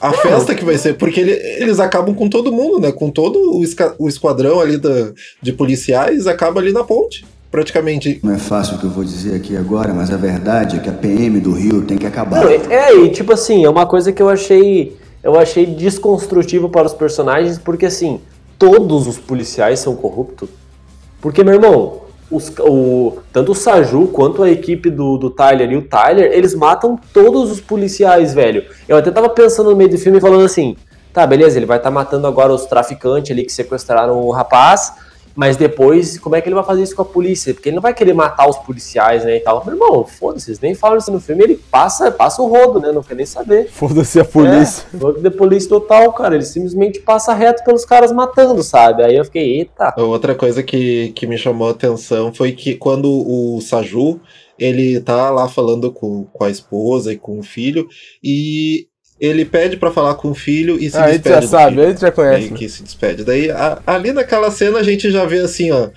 [0.00, 2.92] a festa que vai ser, porque ele, eles acabam com todo mundo, né?
[2.92, 8.20] Com todo o, esca, o esquadrão ali da, de policiais, acaba ali na ponte, praticamente.
[8.22, 10.88] Não é fácil o que eu vou dizer aqui agora, mas a verdade é que
[10.88, 12.44] a PM do Rio tem que acabar.
[12.44, 14.96] Não, é, e tipo assim, é uma coisa que eu achei.
[15.22, 18.20] Eu achei desconstrutivo para os personagens, porque assim,
[18.58, 20.48] todos os policiais são corruptos.
[21.20, 25.76] Porque, meu irmão, os, o, tanto o Saju quanto a equipe do, do Tyler e
[25.76, 28.64] o Tyler, eles matam todos os policiais, velho.
[28.88, 30.76] Eu até tava pensando no meio do filme falando assim,
[31.12, 34.92] tá, beleza, ele vai estar tá matando agora os traficantes ali que sequestraram o rapaz,
[35.36, 37.52] mas depois, como é que ele vai fazer isso com a polícia?
[37.52, 39.62] Porque ele não vai querer matar os policiais, né, e tal.
[39.64, 42.90] Meu irmão, foda-se, eles nem falam isso no filme, ele passa, passa o rodo, né,
[42.90, 43.68] não quer nem saber.
[43.70, 44.86] Foda-se a polícia.
[44.94, 49.04] É, foda de polícia total, cara, ele simplesmente passa reto pelos caras matando, sabe?
[49.04, 49.94] Aí eu fiquei, eita.
[49.98, 54.18] Outra coisa que, que me chamou a atenção foi que quando o Saju,
[54.58, 57.86] ele tá lá falando com, com a esposa e com o filho,
[58.24, 58.88] e
[59.20, 61.28] ele pede para falar com o filho e se ah, despede.
[61.28, 62.50] A gente já sabe, a gente já conhece.
[62.50, 63.24] Que se despede.
[63.24, 65.88] Daí, a, ali naquela cena, a gente já vê assim, ó.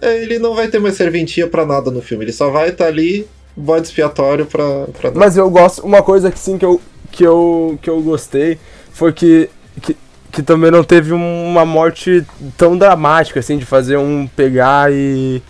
[0.00, 2.24] É, ele não vai ter mais serventia para nada no filme.
[2.24, 5.10] Ele só vai estar tá ali, bode expiatório pra, pra.
[5.14, 5.84] Mas eu gosto.
[5.84, 8.58] Uma coisa que sim que eu, que eu, que eu gostei
[8.92, 9.48] foi que,
[9.80, 9.96] que,
[10.32, 12.24] que também não teve uma morte
[12.56, 15.42] tão dramática, assim, de fazer um pegar e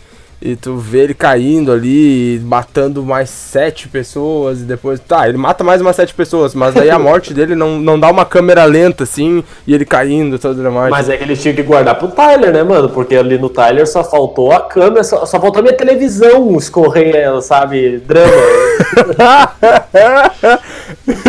[0.45, 4.99] e tu vê ele caindo ali, matando mais sete pessoas, e depois.
[4.99, 8.11] Tá, ele mata mais umas sete pessoas, mas daí a morte dele não, não dá
[8.11, 10.91] uma câmera lenta, assim, e ele caindo, todo dramático.
[10.91, 12.89] Mas é que eles tinham que guardar pro Tyler, né, mano?
[12.89, 17.41] Porque ali no Tyler só faltou a câmera, só, só faltou a minha televisão escorrer,
[17.41, 17.99] sabe?
[17.99, 18.33] Drama.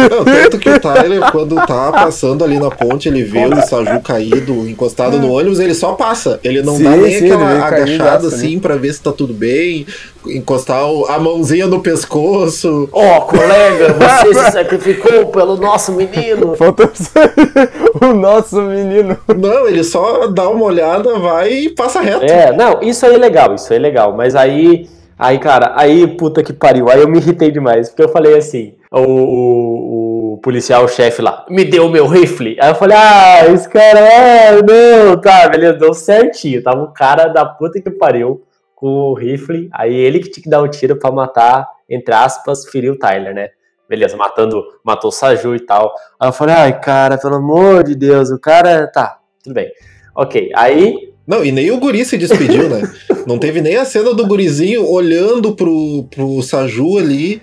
[0.09, 4.01] não, tanto que o Tyler, quando tá passando ali na ponte, ele vê o Saju
[4.01, 6.39] caído, encostado no ônibus, ele só passa.
[6.43, 8.61] Ele não sim, dá nem sim, aquela agachada assim né?
[8.61, 9.85] pra ver se tá tudo bem,
[10.27, 12.89] encostar a mãozinha no pescoço.
[12.91, 16.55] Ó, oh, colega, você se sacrificou pelo nosso menino.
[16.55, 16.89] Faltou
[18.01, 19.17] o nosso menino.
[19.37, 22.25] Não, ele só dá uma olhada, vai e passa reto.
[22.25, 24.87] É, não, isso aí é legal, isso aí é legal, mas aí.
[25.17, 26.89] Aí, cara, aí, puta que pariu.
[26.89, 31.45] Aí eu me irritei demais, porque eu falei assim: o, o, o policial chefe lá,
[31.49, 32.57] me deu o meu rifle.
[32.59, 36.61] Aí eu falei, ah, esse cara, é, não, tá, beleza, deu certinho.
[36.61, 38.43] Tava o cara da puta que pariu
[38.85, 42.91] o rifle, aí ele que tinha que dar um tiro para matar, entre aspas, ferir
[42.91, 43.47] o Tyler, né?
[43.87, 45.93] Beleza, matando, matou o Saju e tal.
[46.19, 48.87] Aí eu falei, ai, cara, pelo amor de Deus, o cara.
[48.87, 49.71] Tá, tudo bem.
[50.13, 51.13] Ok, aí.
[51.25, 52.81] Não, e nem o guri se despediu, né?
[53.25, 57.41] Não teve nem a cena do gurizinho olhando pro, pro Saju ali.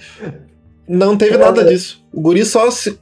[0.87, 2.05] Não teve nada disso.
[2.13, 2.99] O guri só se,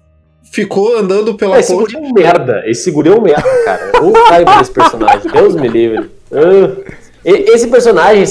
[0.53, 2.63] ficou andando pela é, Esse guri é um merda.
[2.67, 3.91] Esse guri é um merda, cara.
[3.95, 5.33] Eu raiva desse personagem.
[5.33, 6.09] Deus me livre.
[6.31, 7.08] Uh.
[7.31, 8.25] Esse personagem,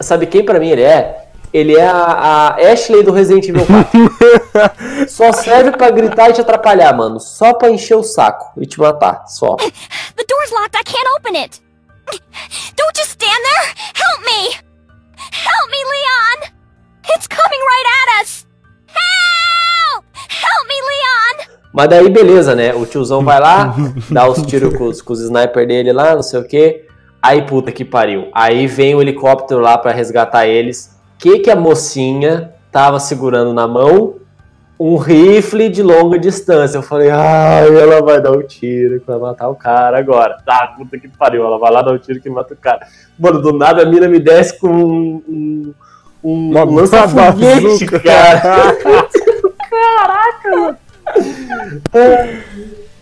[0.00, 1.28] sabe quem para mim ele é?
[1.52, 5.04] Ele é a, a, Ashley do Resident Evil 4.
[5.06, 7.20] só serve para gritar e te atrapalhar, mano.
[7.20, 9.56] Só para encher o saco e te matar, só.
[10.16, 10.76] The door's locked.
[10.76, 11.60] I can't open it.
[12.74, 13.74] Don't just stand there.
[13.94, 14.56] Help me.
[15.30, 16.52] Help me, Leon.
[17.14, 18.46] It's coming right at us.
[18.86, 20.04] Help!
[20.14, 21.58] Help me, Leon.
[21.70, 22.74] Mas daí beleza, né?
[22.74, 23.74] O tiozão vai lá,
[24.10, 26.86] dá os tiros com os, com os sniper dele lá, não sei o que.
[27.22, 28.28] Aí, puta que pariu.
[28.34, 30.98] Aí vem o helicóptero lá para resgatar eles.
[31.18, 34.16] Que que a mocinha tava segurando na mão?
[34.80, 36.78] Um rifle de longa distância.
[36.78, 40.38] Eu falei, ai, ela vai dar um tiro que vai matar o cara agora.
[40.44, 41.44] Tá, puta que pariu.
[41.44, 42.88] Ela vai lá dar um tiro que mata o cara.
[43.16, 45.22] Mano, do nada a mina me desce com um.
[45.28, 45.74] um,
[46.24, 48.76] um lança-foguete, cara.
[49.70, 50.78] Caraca, mano.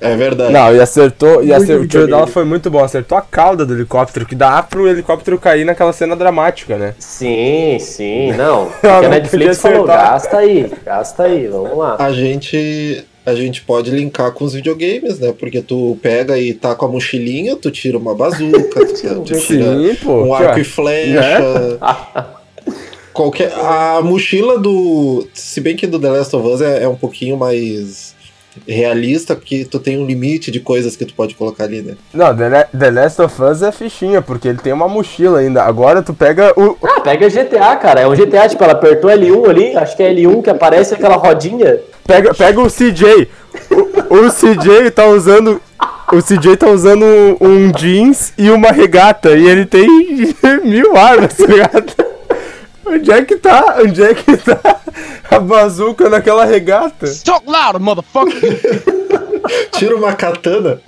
[0.01, 0.53] É verdade.
[0.53, 1.43] Não, e acertou.
[1.43, 2.83] E Muito acertou, o tiro dela foi muito bom.
[2.83, 6.95] Acertou a cauda do helicóptero, que dá pro helicóptero cair naquela cena dramática, né?
[6.99, 8.71] Sim, sim, não.
[8.81, 11.97] Porque a Netflix falou, gasta aí, gasta aí, vamos lá.
[11.99, 13.05] A gente.
[13.27, 15.35] A gente pode linkar com os videogames, né?
[15.39, 19.39] Porque tu pega e tá com a mochilinha, tu tira uma bazuca, tu, tu tira
[19.39, 20.25] Sim, pô.
[20.25, 21.79] um arco e flecha.
[23.13, 23.53] Qualquer.
[23.53, 25.29] A mochila do.
[25.35, 28.15] Se bem que do The Last of Us é, é um pouquinho mais
[28.67, 31.95] realista, porque tu tem um limite de coisas que tu pode colocar ali, né?
[32.13, 35.63] Não, The, The Last of Us é fichinha, porque ele tem uma mochila ainda.
[35.63, 36.77] Agora tu pega o.
[36.83, 38.01] Ah, pega GTA, cara.
[38.01, 41.17] É um GTA, tipo, ela apertou L1 ali, acho que é L1 que aparece aquela
[41.17, 41.81] rodinha.
[42.07, 43.29] Pega, pega o CJ.
[43.71, 45.61] O, o CJ tá usando.
[46.13, 49.31] O CJ tá usando um, um jeans e uma regata.
[49.31, 49.87] E ele tem
[50.65, 52.11] mil armas, tá ligado?
[52.87, 53.77] Onde é que tá?
[53.81, 54.81] Onde é que tá
[55.31, 57.07] a bazuca naquela regata?
[57.25, 58.61] Talk louder, motherfucker.
[59.73, 60.81] Tira uma katana.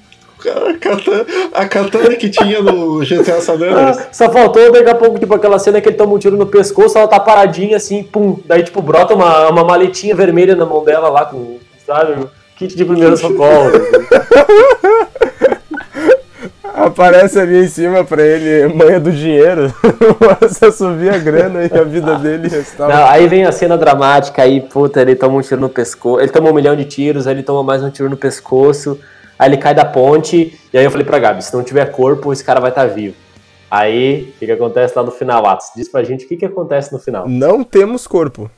[0.45, 3.99] A katana, a katana que tinha no GTA San Andreas.
[3.99, 6.47] Ah, só faltou daqui a pouco, tipo, aquela cena que ele toma um tiro no
[6.47, 8.41] pescoço, ela tá paradinha assim, pum.
[8.45, 12.27] Daí, tipo, brota uma, uma maletinha vermelha na mão dela lá com, sabe?
[12.57, 13.71] Kit de primeiro socorro.
[16.87, 19.73] Aparece ali em cima pra ele, manha do dinheiro.
[20.41, 22.95] Você subir a grana e a vida dele restaura.
[22.95, 26.21] Não, aí vem a cena dramática, aí, puta, ele toma um tiro no pescoço.
[26.21, 28.99] Ele toma um milhão de tiros, aí ele toma mais um tiro no pescoço.
[29.39, 30.59] Aí ele cai da ponte.
[30.73, 33.17] E aí eu falei pra Gabi: se não tiver corpo, esse cara vai estar vivo.
[33.71, 35.69] Aí, o que, que acontece lá no final, Atos?
[35.75, 37.27] Diz pra gente o que, que acontece no final.
[37.27, 38.51] Não temos corpo.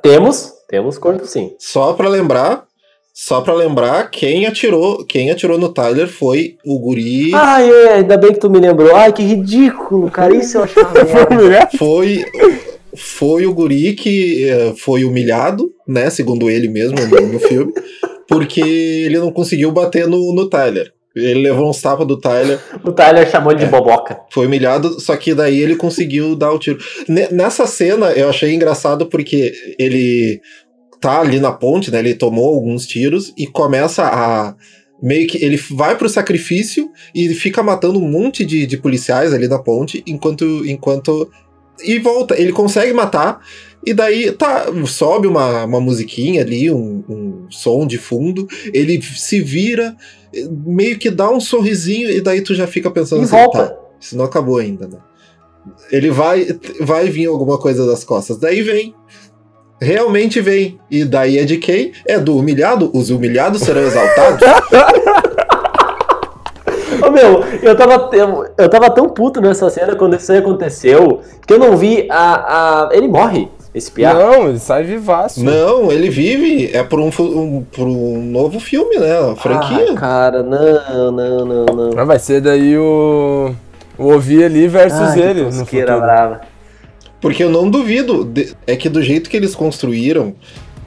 [0.00, 1.54] Temos, temos corpo sim.
[1.58, 2.64] Só pra lembrar,
[3.18, 7.34] só pra lembrar, quem atirou, quem atirou no Tyler foi o guri.
[7.34, 8.94] Ai, é, ainda bem que tu me lembrou.
[8.94, 10.36] Ai, que ridículo, cara.
[10.36, 10.92] Isso eu achava
[11.34, 11.70] merda.
[11.78, 12.22] Foi
[12.94, 16.96] foi o guri que eh, foi humilhado, né, segundo ele mesmo
[17.32, 17.72] no, filme,
[18.28, 20.92] porque ele não conseguiu bater no, no Tyler.
[21.14, 22.58] Ele levou uns tapas do Tyler.
[22.84, 24.20] O Tyler chamou ele de boboca.
[24.30, 26.78] Foi humilhado, só que daí ele conseguiu dar o tiro.
[27.08, 30.38] Ne- Nessa cena eu achei engraçado porque ele
[31.00, 31.98] tá ali na ponte, né?
[31.98, 34.54] Ele tomou alguns tiros e começa a.
[35.02, 39.46] Meio que ele vai pro sacrifício e fica matando um monte de, de policiais ali
[39.46, 40.64] na ponte enquanto.
[40.66, 41.30] enquanto
[41.84, 42.40] e volta.
[42.40, 43.40] Ele consegue matar,
[43.84, 48.46] e daí tá, sobe uma, uma musiquinha ali, um, um som de fundo.
[48.72, 49.96] Ele se vira,
[50.64, 53.68] meio que dá um sorrisinho, e daí tu já fica pensando E assim, volta.
[53.68, 54.98] tá, isso não acabou ainda, né?
[55.90, 56.46] Ele vai,
[56.80, 58.38] vai vir alguma coisa das costas.
[58.38, 58.94] Daí vem.
[59.80, 60.78] Realmente vem.
[60.90, 61.92] E daí é de quem?
[62.06, 62.90] É do humilhado.
[62.94, 64.40] Os humilhados serão exaltados.
[67.06, 71.20] Ô meu, eu tava, eu, eu tava tão puto nessa cena quando isso aí aconteceu
[71.46, 72.86] que eu não vi a.
[72.86, 74.14] a ele morre, esse piá.
[74.14, 75.44] Não, ele sai vivaço.
[75.44, 76.70] Não, ele vive.
[76.74, 79.32] É por um, um, por um novo filme, né?
[79.32, 79.92] A franquia.
[79.92, 81.90] Ah, cara, não, não, não, não.
[81.94, 83.54] Mas vai ser daí o.
[83.98, 85.42] O Ovi ali versus Ai, que ele.
[85.42, 86.06] No tosqueira futuro.
[86.06, 86.40] brava.
[87.20, 88.24] Porque eu não duvido.
[88.24, 90.34] de- É que do jeito que eles construíram,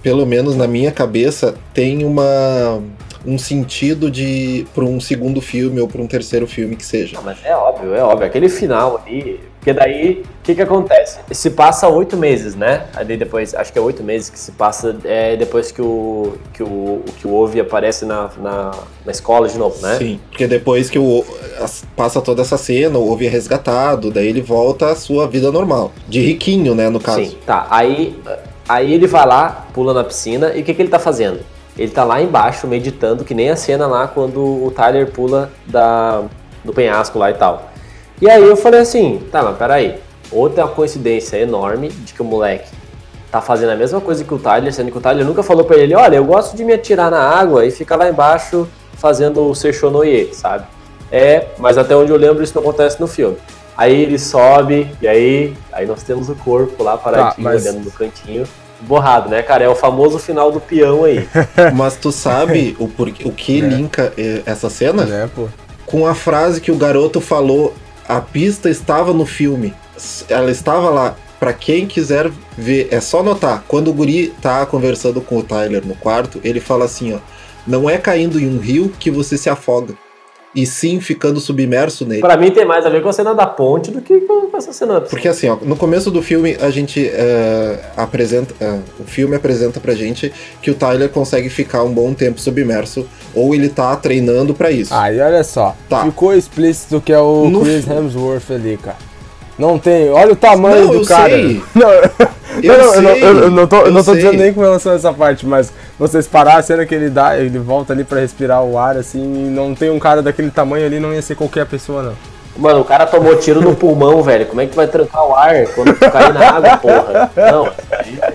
[0.02, 2.82] pelo menos na minha cabeça, tem uma.
[3.26, 4.66] Um sentido de.
[4.74, 7.16] para um segundo filme ou para um terceiro filme que seja.
[7.18, 8.26] Não, mas é óbvio, é óbvio.
[8.26, 9.40] Aquele final ali.
[9.60, 11.20] Porque daí, o que que acontece?
[11.32, 12.86] Se passa oito meses, né?
[12.96, 16.64] Ali depois, acho que é oito meses que se passa é, depois que o, que
[16.64, 18.72] o, que o Ovi aparece na, na,
[19.06, 19.98] na escola de novo, né?
[19.98, 21.26] Sim, porque depois que o
[21.60, 25.52] as- passa toda essa cena, o Ovi é resgatado, daí ele volta à sua vida
[25.52, 25.92] normal.
[26.08, 27.26] De riquinho, né, no caso.
[27.26, 27.68] Sim, tá.
[27.70, 28.18] Aí,
[28.68, 31.42] aí ele vai lá, pula na piscina e o que, que ele tá fazendo?
[31.80, 36.24] Ele tá lá embaixo meditando, que nem a cena lá quando o Tyler pula da,
[36.62, 37.72] do penhasco lá e tal.
[38.22, 39.98] E aí eu falei assim, tá, mas peraí.
[40.30, 42.68] Outra coincidência enorme de que o moleque
[43.32, 45.78] tá fazendo a mesma coisa que o Tyler, sendo que o Tyler nunca falou pra
[45.78, 48.68] ele, olha, eu gosto de me atirar na água e ficar lá embaixo
[48.98, 50.66] fazendo o Sechonoye, sabe?
[51.10, 53.38] É, mas até onde eu lembro isso não acontece no filme.
[53.78, 57.86] Aí ele sobe, e aí, aí nós temos o corpo lá paradinho, Tá, mas- olhando
[57.86, 58.44] no cantinho,
[58.82, 59.64] borrado, né, cara?
[59.64, 61.28] É o famoso final do peão aí.
[61.76, 65.06] Mas tu sabe o, porquê, o que linka eh, essa cena?
[65.06, 65.48] Né, pô?
[65.86, 67.74] Com a frase que o garoto falou:
[68.08, 69.74] a pista estava no filme.
[70.30, 71.16] Ela estava lá.
[71.40, 73.64] Pra quem quiser ver, é só notar.
[73.66, 77.20] Quando o guri tá conversando com o Tyler no quarto, ele fala assim, ó.
[77.66, 79.94] Não é caindo em um rio que você se afoga.
[80.54, 82.22] E sim ficando submerso nele.
[82.22, 84.72] Pra mim tem mais a ver com a cena da ponte do que com essa
[84.74, 85.02] cena.
[85.02, 89.80] Porque assim, ó, no começo do filme a gente eh, apresenta, eh, o filme apresenta
[89.80, 90.32] pra gente
[90.62, 94.94] que o Tyler consegue ficar um bom tempo submerso ou ele tá treinando pra isso.
[94.94, 96.04] Aí olha só, Tá.
[96.06, 98.98] ficou explícito que é o No Chris Hemsworth ali, cara.
[99.58, 101.30] Não tem, olha o tamanho Não, do eu cara.
[101.32, 101.62] sei.
[101.76, 104.22] Não, Eu não, eu, não, sei, eu, eu não tô, eu não tô sei.
[104.22, 107.38] dizendo nem com relação a essa parte, mas vocês parar a cena que ele dá,
[107.38, 110.86] ele volta ali pra respirar o ar, assim, e não tem um cara daquele tamanho
[110.86, 112.14] ali, não ia ser qualquer pessoa, não.
[112.60, 114.46] Mano, o cara tomou tiro no pulmão, velho.
[114.46, 117.32] Como é que tu vai trancar o ar quando tu cair na água, porra?
[117.52, 117.72] Não.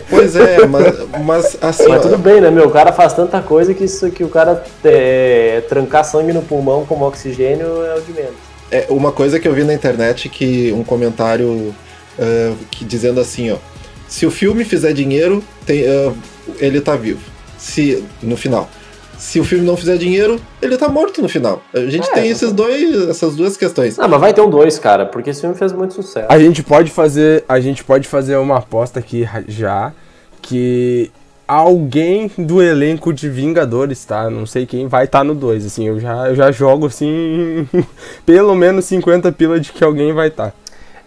[0.08, 1.88] Pois é, mas, mas assim.
[1.88, 2.66] Mas tudo bem, né, meu?
[2.66, 6.86] O cara faz tanta coisa que isso que o cara é, trancar sangue no pulmão
[6.86, 8.34] como oxigênio é o de menos.
[8.70, 11.74] É uma coisa que eu vi na internet que um comentário
[12.18, 13.56] ah, que dizendo assim, ó,
[14.08, 16.12] se o filme fizer dinheiro, tem, ah,
[16.58, 17.20] ele tá vivo.
[17.58, 18.68] Se no final.
[19.24, 21.62] Se o filme não fizer dinheiro, ele tá morto no final.
[21.72, 23.98] A gente É, tem esses dois, essas duas questões.
[23.98, 26.26] Ah, mas vai ter um dois, cara, porque esse filme fez muito sucesso.
[26.28, 29.92] A gente pode fazer, a gente pode fazer uma aposta aqui já
[30.42, 31.10] que
[31.48, 34.28] alguém do elenco de Vingadores, tá?
[34.28, 37.66] Não sei quem vai estar no 2, assim, eu já, eu já jogo assim
[38.26, 40.52] pelo menos 50 pila de que alguém vai estar.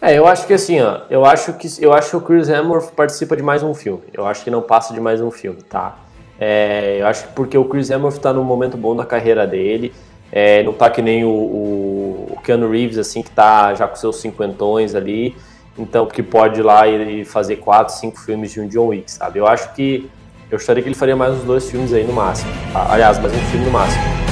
[0.01, 2.93] É, eu acho que assim, ó, eu acho que eu acho que o Chris Hemsworth
[2.95, 4.01] participa de mais um filme.
[4.11, 5.95] Eu acho que não passa de mais um filme, tá?
[6.39, 9.93] É, eu acho que porque o Chris Hemsworth tá num momento bom da carreira dele.
[10.31, 14.17] É, não tá que nem o, o, Keanu Reeves, assim, que tá já com seus
[14.17, 15.35] cinquentões ali.
[15.77, 19.39] Então, que pode ir lá e, fazer quatro, cinco filmes de um John Wick, sabe?
[19.39, 20.09] Eu acho que.
[20.49, 22.49] Eu gostaria que ele faria mais uns dois filmes aí no máximo.
[22.71, 22.87] tá?
[22.89, 24.26] Aliás, mais um filme no máximo.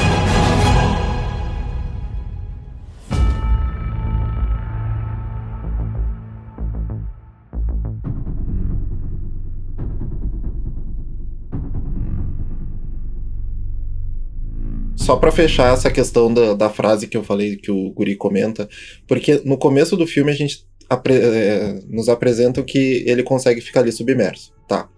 [15.06, 18.68] Só pra fechar essa questão da, da frase que eu falei que o Guri comenta,
[19.08, 23.82] porque no começo do filme a gente apre- é, nos apresenta que ele consegue ficar
[23.82, 24.90] ali submerso, tá?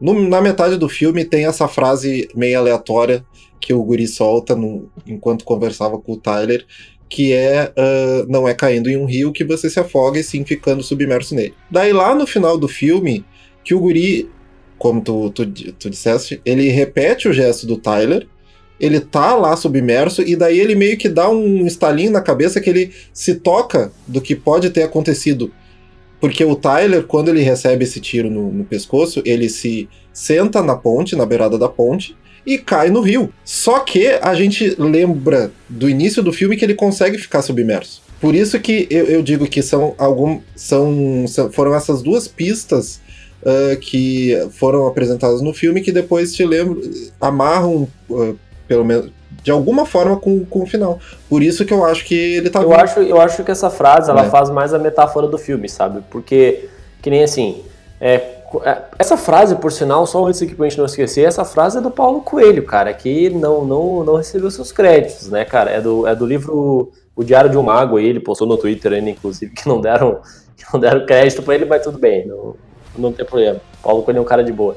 [0.00, 3.22] No- na metade do filme tem essa frase meio aleatória
[3.60, 6.64] que o Guri solta no- enquanto conversava com o Tyler,
[7.06, 10.42] que é ah, não é caindo em um rio que você se afoga e sim
[10.42, 11.52] ficando submerso nele.
[11.70, 13.22] Daí lá no final do filme,
[13.62, 14.30] que o Guri,
[14.78, 18.26] como tu, tu, tu disseste, ele repete o gesto do Tyler,
[18.78, 22.68] ele tá lá submerso e daí ele meio que dá um estalinho na cabeça que
[22.68, 25.50] ele se toca do que pode ter acontecido.
[26.20, 30.74] Porque o Tyler, quando ele recebe esse tiro no, no pescoço, ele se senta na
[30.74, 32.16] ponte, na beirada da ponte,
[32.46, 33.32] e cai no rio.
[33.44, 38.02] Só que a gente lembra do início do filme que ele consegue ficar submerso.
[38.20, 43.00] Por isso que eu, eu digo que são algum, são, são- foram essas duas pistas
[43.44, 46.80] ah, que foram apresentadas no filme que depois te lembram,
[47.20, 48.32] amarram ah,
[48.66, 49.10] pelo menos
[49.42, 50.98] de alguma forma com, com o final.
[51.28, 52.80] Por isso que eu acho que ele tá Eu vivo.
[52.80, 54.30] acho, eu acho que essa frase ela É.
[54.30, 56.02] faz mais a metáfora do filme, sabe?
[56.10, 56.68] Porque,
[57.02, 57.62] que nem assim.
[58.00, 58.14] é,
[58.64, 61.80] é, essa frase, por sinal, só antes aqui pra gente não esquecer, essa frase é
[61.80, 65.70] do Paulo Coelho, cara, que não, não, não recebeu seus créditos, né, cara?
[65.72, 68.92] É do, é do livro O Diário de um Mago, aí, ele postou no Twitter
[68.92, 70.20] ainda, inclusive, que não deram,
[70.56, 72.54] que não deram crédito pra ele, mas tudo bem, não,
[72.96, 73.60] não tem problema.
[73.82, 74.76] Paulo Coelho é um cara de boa.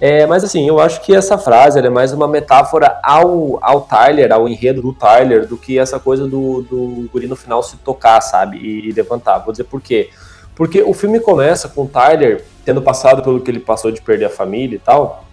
[0.00, 4.32] É, mas assim, eu acho que essa frase é mais uma metáfora ao, ao Tyler,
[4.32, 8.20] ao enredo do Tyler, do que essa coisa do, do guri no final se tocar,
[8.20, 8.58] sabe?
[8.58, 9.38] E, e levantar.
[9.38, 10.10] Vou dizer por quê.
[10.54, 14.26] Porque o filme começa com o Tyler tendo passado pelo que ele passou de perder
[14.26, 15.24] a família e tal.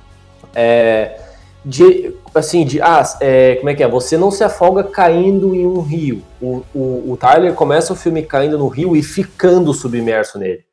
[0.54, 1.20] É,
[1.66, 3.88] de, assim, de, ah, é, como é que é?
[3.88, 6.22] Você não se afoga caindo em um rio.
[6.40, 10.64] O, o, o Tyler começa o filme caindo no rio e ficando submerso nele,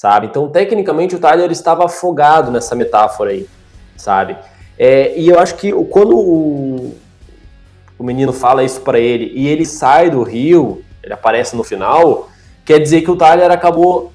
[0.00, 0.28] sabe?
[0.28, 3.46] Então, tecnicamente, o Tyler estava afogado nessa metáfora aí,
[3.98, 4.34] sabe?
[4.78, 6.96] É, e eu acho que quando o,
[7.98, 12.30] o menino fala isso pra ele e ele sai do rio, ele aparece no final,
[12.64, 14.10] quer dizer que o Tyler acabou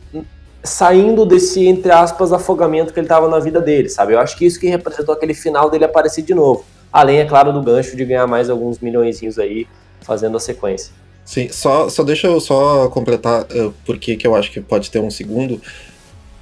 [0.63, 4.13] saindo desse, entre aspas, afogamento que ele tava na vida dele, sabe?
[4.13, 6.65] Eu acho que isso que representou aquele final dele aparecer de novo.
[6.91, 9.67] Além, é claro, do gancho de ganhar mais alguns milhõezinhos aí
[10.01, 10.91] fazendo a sequência.
[11.25, 14.91] Sim, só, só deixa eu só completar uh, por que que eu acho que pode
[14.91, 15.59] ter um segundo.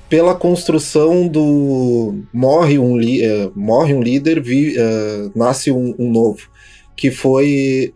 [0.10, 6.12] Pela construção do morre um, li- eh, morre um líder, vi- eh, nasce um, um
[6.12, 6.50] novo,
[6.96, 7.94] que foi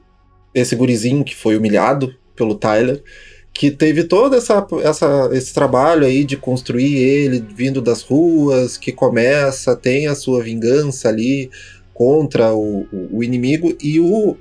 [0.55, 3.03] esse gurizinho que foi humilhado pelo Tyler,
[3.53, 8.91] que teve todo essa, essa, esse trabalho aí de construir ele vindo das ruas, que
[8.91, 11.51] começa, tem a sua vingança ali
[11.93, 14.35] contra o, o, o inimigo, e o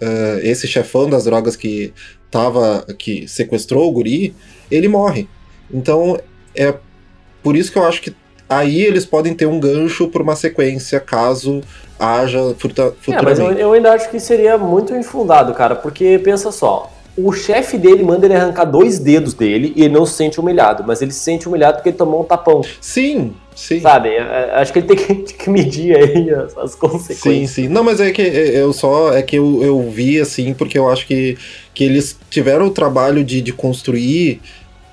[0.00, 1.92] eh, esse chefão das drogas que
[2.30, 4.34] tava que sequestrou o guri,
[4.70, 5.28] ele morre.
[5.72, 6.18] Então
[6.54, 6.74] é
[7.42, 8.14] por isso que eu acho que
[8.48, 11.60] aí eles podem ter um gancho para uma sequência caso
[11.98, 13.60] haja futura- É, mas eu, futuramente.
[13.60, 18.26] eu ainda acho que seria muito infundado, cara, porque pensa só, o chefe dele manda
[18.26, 21.48] ele arrancar dois dedos dele e ele não se sente humilhado, mas ele se sente
[21.48, 22.62] humilhado porque ele tomou um tapão.
[22.80, 23.80] Sim, sim.
[23.80, 24.10] Sabe?
[24.10, 27.50] É, é, Acho que ele tem que, que medir aí as, as Sim, consequências.
[27.50, 27.68] sim.
[27.68, 30.88] Não, mas é que é, eu só é que eu, eu vi assim porque eu
[30.88, 31.36] acho que,
[31.74, 34.40] que eles tiveram o trabalho de, de construir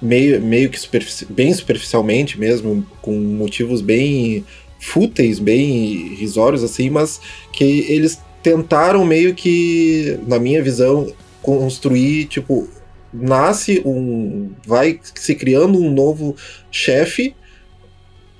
[0.01, 4.43] meio, meio que superfici bem superficialmente mesmo, com motivos bem
[4.79, 7.19] fúteis, bem risórios assim, mas
[7.51, 11.11] que eles tentaram meio que, na minha visão,
[11.41, 12.67] construir, tipo,
[13.11, 14.51] nasce um.
[14.65, 16.35] vai se criando um novo
[16.71, 17.35] chefe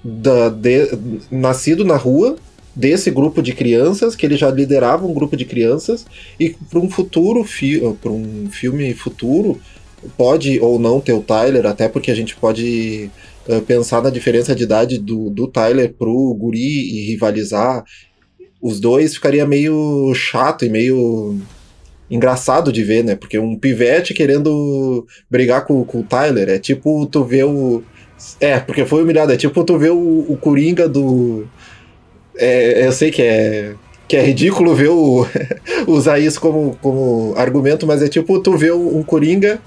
[0.07, 0.97] da, de,
[1.31, 2.35] nascido na rua
[2.75, 6.05] desse grupo de crianças, que ele já liderava um grupo de crianças,
[6.39, 7.43] e para um futuro
[8.01, 9.59] para um filme futuro,
[10.15, 13.09] pode ou não ter o Tyler, até porque a gente pode
[13.47, 17.83] uh, pensar na diferença de idade do, do Tyler pro Guri e rivalizar.
[18.61, 21.39] Os dois ficaria meio chato e meio
[22.09, 23.15] engraçado de ver, né?
[23.15, 27.83] Porque um pivete querendo brigar com, com o Tyler é tipo tu ver o.
[28.39, 31.45] É, porque foi humilhado, é tipo tu ver o, o Coringa do.
[32.37, 33.73] É, eu sei que é.
[34.07, 35.25] Que é ridículo ver o,
[35.87, 39.59] usar isso como, como argumento, mas é tipo tu ver um Coringa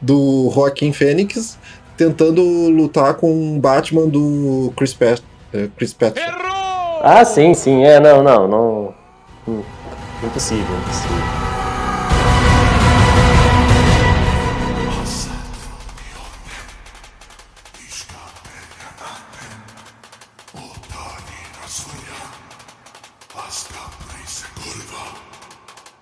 [0.00, 1.56] do Joaquim Fênix
[1.96, 6.18] tentando lutar com um Batman do Chris, Pat eh, Chris Pratt.
[7.02, 7.84] Ah, sim, sim.
[7.84, 8.94] É, não, não, não.
[9.46, 9.62] Hum,
[10.24, 11.51] impossível, impossível.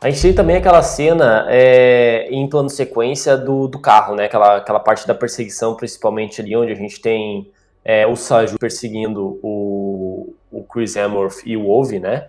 [0.03, 4.25] A gente tem também aquela cena é, em plano sequência do, do carro, né?
[4.25, 7.51] Aquela, aquela parte da perseguição, principalmente ali onde a gente tem
[7.85, 12.29] é, o Saju perseguindo o, o Chris Hemsworth e o Ove, né?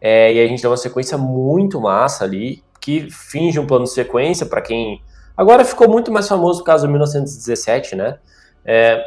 [0.00, 4.44] É, e a gente tem uma sequência muito massa ali, que finge um plano sequência
[4.44, 5.00] para quem...
[5.36, 8.18] Agora ficou muito mais famoso o caso de 1917, né?
[8.64, 9.00] É,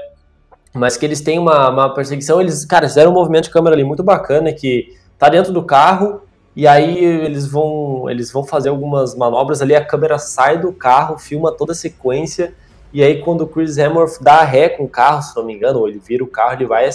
[0.74, 3.84] mas que eles têm uma, uma perseguição, eles, cara, fizeram um movimento de câmera ali
[3.84, 6.22] muito bacana, que tá dentro do carro,
[6.58, 11.20] e aí eles vão, eles vão fazer algumas manobras ali, a câmera sai do carro,
[11.20, 12.52] filma toda a sequência,
[12.92, 15.78] e aí quando o Chris Hemsworth dá ré com o carro, se não me engano,
[15.78, 16.90] ou ele vira o carro, ele vai...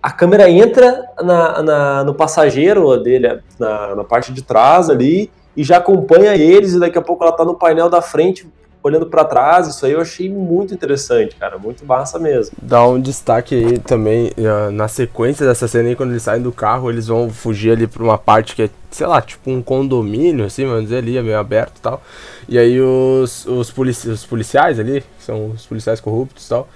[0.00, 5.64] A câmera entra na, na no passageiro dele, na, na parte de trás ali, e
[5.64, 8.48] já acompanha eles, e daqui a pouco ela tá no painel da frente,
[8.82, 12.56] olhando para trás, isso aí eu achei muito interessante, cara, muito massa mesmo.
[12.60, 14.32] Dá um destaque aí também,
[14.72, 18.02] na sequência dessa cena aí, quando eles saem do carro, eles vão fugir ali pra
[18.02, 21.38] uma parte que é, sei lá, tipo um condomínio, assim, vamos dizer ali, é meio
[21.38, 22.02] aberto e tal.
[22.48, 26.68] E aí os, os, polici os policiais ali, que são os policiais corruptos e tal,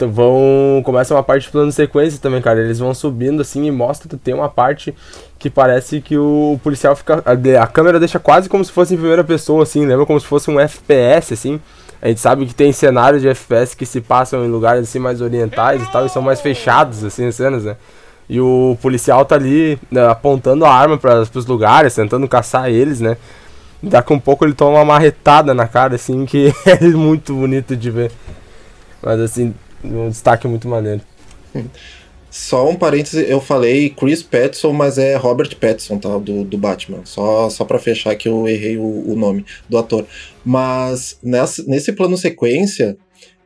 [0.00, 0.82] vão.
[0.84, 2.60] Começa uma parte de plano sequência também, cara.
[2.60, 4.94] Eles vão subindo assim e mostra que tem uma parte
[5.38, 7.22] que parece que o policial fica.
[7.24, 10.26] A, a, câmera deixa quase como se fosse em primeira pessoa, assim, lembra como se
[10.26, 11.60] fosse um FPS, assim.
[12.00, 15.20] A gente sabe que tem cenários de FPS que se passam em lugares assim mais
[15.20, 17.76] orientais e tal, e são mais fechados, assim, as cenas, né?
[18.28, 23.00] E o policial tá ali né, apontando a arma para os lugares, tentando caçar eles,
[23.00, 23.16] né?
[23.82, 27.76] Daqui a um pouco ele toma uma marretada na cara, assim, que é muito bonito
[27.76, 28.12] de ver.
[29.02, 29.54] Mas assim,
[29.84, 31.00] um destaque muito maneiro.
[32.30, 36.18] Só um parêntese, eu falei Chris Pattinson, mas é Robert Pattinson, tá?
[36.18, 37.02] Do, do Batman.
[37.04, 40.04] Só, só pra fechar que eu errei o, o nome do ator.
[40.44, 42.96] Mas nessa, nesse plano sequência,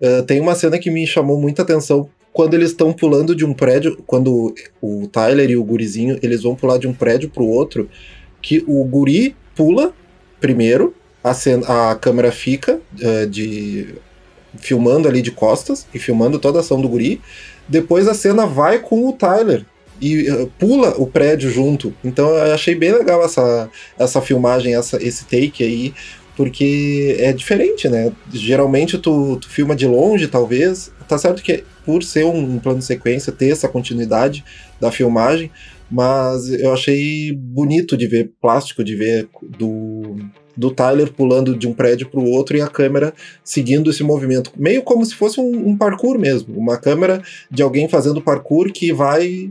[0.00, 3.52] uh, tem uma cena que me chamou muita atenção quando eles estão pulando de um
[3.52, 7.90] prédio, quando o Tyler e o gurizinho, eles vão pular de um prédio pro outro,
[8.40, 9.92] que o guri pula
[10.40, 13.96] primeiro, a, cena, a câmera fica uh, de
[14.56, 17.20] filmando ali de costas e filmando toda a ação do guri.
[17.68, 19.64] Depois a cena vai com o Tyler
[20.00, 21.94] e uh, pula o prédio junto.
[22.04, 25.92] Então eu achei bem legal essa, essa filmagem, essa, esse take aí,
[26.36, 28.12] porque é diferente, né?
[28.32, 30.92] Geralmente tu, tu filma de longe, talvez.
[31.08, 34.44] Tá certo que por ser um, plano de sequência, ter essa continuidade
[34.78, 35.50] da filmagem,
[35.90, 40.16] mas eu achei bonito de ver, plástico de ver do
[40.58, 44.50] do Tyler pulando de um prédio para o outro e a câmera seguindo esse movimento.
[44.56, 46.58] Meio como se fosse um, um parkour mesmo.
[46.58, 49.50] Uma câmera de alguém fazendo parkour que vai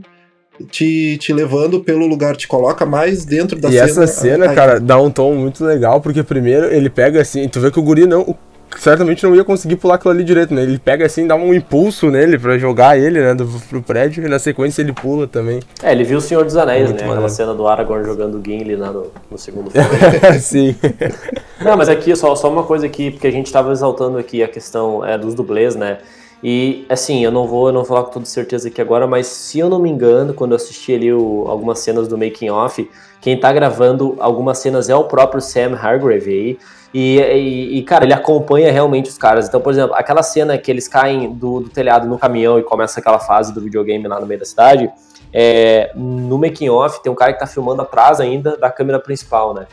[0.70, 3.86] te, te levando pelo lugar, te coloca mais dentro da e cena.
[3.86, 7.58] E essa cena, cara, dá um tom muito legal, porque primeiro ele pega assim, tu
[7.58, 8.36] vê que o guri não,
[8.76, 10.62] certamente não ia conseguir pular aquilo ali direito, né?
[10.62, 14.28] Ele pega assim, dá um impulso nele para jogar ele, né, do, pro prédio, e
[14.28, 15.60] na sequência ele pula também.
[15.82, 17.06] É, ele viu o Senhor dos Anéis, Muito né?
[17.06, 17.12] Maneiro.
[17.14, 19.88] Aquela cena do Aragorn jogando o Gimli lá no, no segundo filme.
[20.40, 20.76] Sim.
[21.60, 24.48] Não, mas aqui, só, só uma coisa aqui, porque a gente tava exaltando aqui a
[24.48, 25.98] questão é, dos dublês, né?
[26.42, 29.26] E assim, eu não vou, eu não vou falar com toda certeza aqui agora, mas
[29.26, 32.88] se eu não me engano, quando eu assisti ali o, algumas cenas do making off,
[33.20, 36.58] quem tá gravando algumas cenas é o próprio Sam Hargrave aí.
[36.92, 39.46] E, e, cara, ele acompanha realmente os caras.
[39.46, 42.98] Então, por exemplo, aquela cena que eles caem do, do telhado no caminhão e começa
[42.98, 44.90] aquela fase do videogame lá no meio da cidade,
[45.32, 49.52] é, no making off tem um cara que tá filmando atrás ainda da câmera principal,
[49.52, 49.66] né?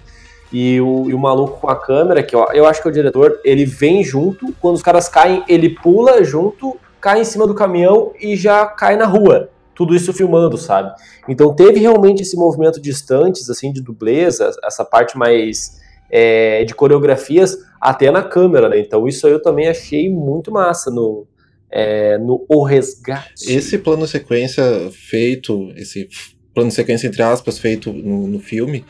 [0.51, 2.93] E o, e o maluco com a câmera, que eu, eu acho que é o
[2.93, 7.55] diretor, ele vem junto, quando os caras caem, ele pula junto, cai em cima do
[7.55, 9.49] caminhão e já cai na rua.
[9.73, 10.93] Tudo isso filmando, sabe?
[11.27, 16.73] Então teve realmente esse movimento de estantes, assim, de dublês, essa parte mais é, de
[16.73, 18.79] coreografias, até na câmera, né?
[18.79, 21.27] Então isso eu também achei muito massa no,
[21.69, 23.51] é, no O Resgate.
[23.51, 26.07] Esse plano sequência feito, esse
[26.53, 28.85] plano sequência entre aspas feito no, no filme,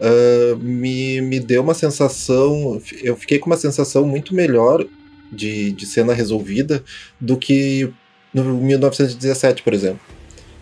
[0.00, 4.84] uh, me, me deu uma sensação, eu fiquei com uma sensação muito melhor
[5.30, 6.82] de, de cena resolvida
[7.20, 7.92] do que
[8.32, 10.00] no 1917, por exemplo.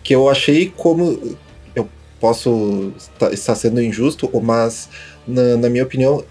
[0.03, 1.37] Que eu achei como.
[1.75, 1.87] Eu
[2.19, 2.93] posso
[3.31, 4.89] estar sendo injusto, mas
[5.27, 6.23] na, na minha opinião,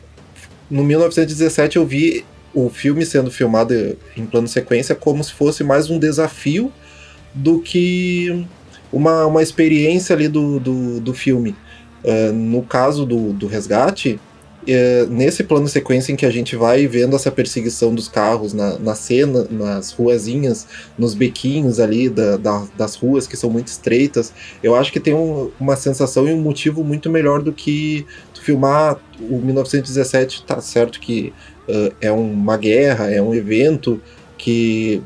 [0.71, 2.25] no 1917 eu vi
[2.55, 3.75] o filme sendo filmado
[4.17, 6.73] em plano sequência como se fosse mais um desafio
[7.35, 8.47] do que
[8.91, 11.55] uma, uma experiência ali do, do, do filme.
[12.03, 14.19] Uh, no caso do, do resgate,
[14.67, 18.79] uh, nesse plano sequência em que a gente vai vendo essa perseguição dos carros na,
[18.79, 20.67] na cena, nas ruazinhas,
[20.99, 25.15] nos bequinhos ali da, da, das ruas que são muito estreitas, eu acho que tem
[25.15, 28.07] um, uma sensação e um motivo muito melhor do que
[28.41, 30.45] filmar o 1917.
[30.45, 31.33] Tá certo que
[31.69, 34.01] uh, é uma guerra, é um evento
[34.39, 35.03] que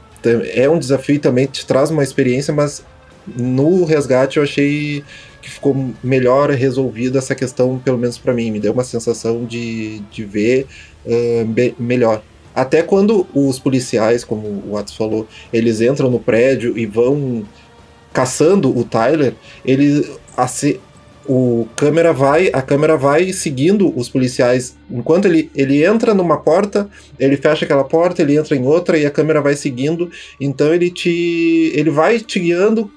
[0.55, 2.85] é um desafio também te traz uma experiência, mas
[3.27, 5.03] no resgate eu achei
[5.41, 10.01] que ficou melhor resolvida essa questão, pelo menos para mim, me deu uma sensação de,
[10.11, 10.67] de ver
[11.05, 12.23] uh, melhor.
[12.55, 17.45] Até quando os policiais, como o Watts falou, eles entram no prédio e vão
[18.13, 19.35] caçando o Tyler,
[19.65, 20.05] ele,
[21.29, 24.77] o câmera vai, a câmera vai seguindo os policiais.
[24.91, 26.89] Enquanto ele, ele entra numa porta,
[27.19, 30.11] ele fecha aquela porta, ele entra em outra e a câmera vai seguindo.
[30.41, 32.91] Então ele te ele vai te guiando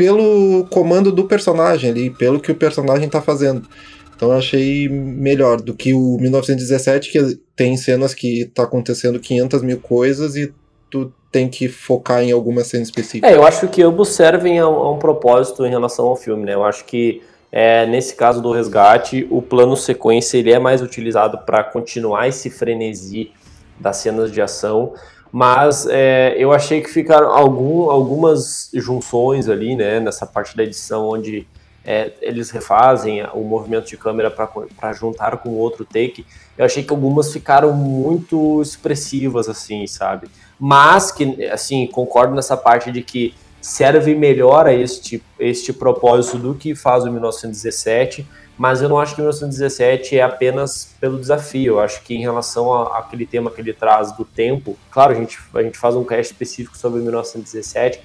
[0.00, 3.68] pelo comando do personagem ali, pelo que o personagem está fazendo.
[4.16, 9.60] Então eu achei melhor do que o 1917, que tem cenas que tá acontecendo 500
[9.60, 10.54] mil coisas e
[10.88, 13.26] tu tem que focar em alguma cena específica.
[13.26, 16.54] É, eu acho que ambos servem a, a um propósito em relação ao filme, né?
[16.54, 17.20] Eu acho que
[17.52, 22.48] é, nesse caso do resgate, o plano sequência ele é mais utilizado para continuar esse
[22.48, 23.32] frenesi
[23.78, 24.94] das cenas de ação,
[25.32, 31.08] mas é, eu achei que ficaram algum, algumas junções ali, né, nessa parte da edição
[31.08, 31.46] onde
[31.84, 36.26] é, eles refazem o movimento de câmera para juntar com outro take.
[36.58, 40.28] Eu achei que algumas ficaram muito expressivas, assim, sabe?
[40.58, 46.54] Mas que, assim, concordo nessa parte de que serve melhor a este, este propósito do
[46.54, 48.26] que faz o 1917,
[48.60, 52.20] mas eu não acho que o 1917 é apenas pelo desafio, eu acho que em
[52.20, 56.04] relação àquele tema que ele traz do tempo, claro, a gente, a gente faz um
[56.04, 58.02] cast específico sobre 1917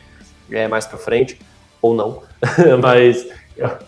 [0.50, 1.38] é, mais para frente,
[1.82, 2.24] ou não,
[2.82, 3.28] mas...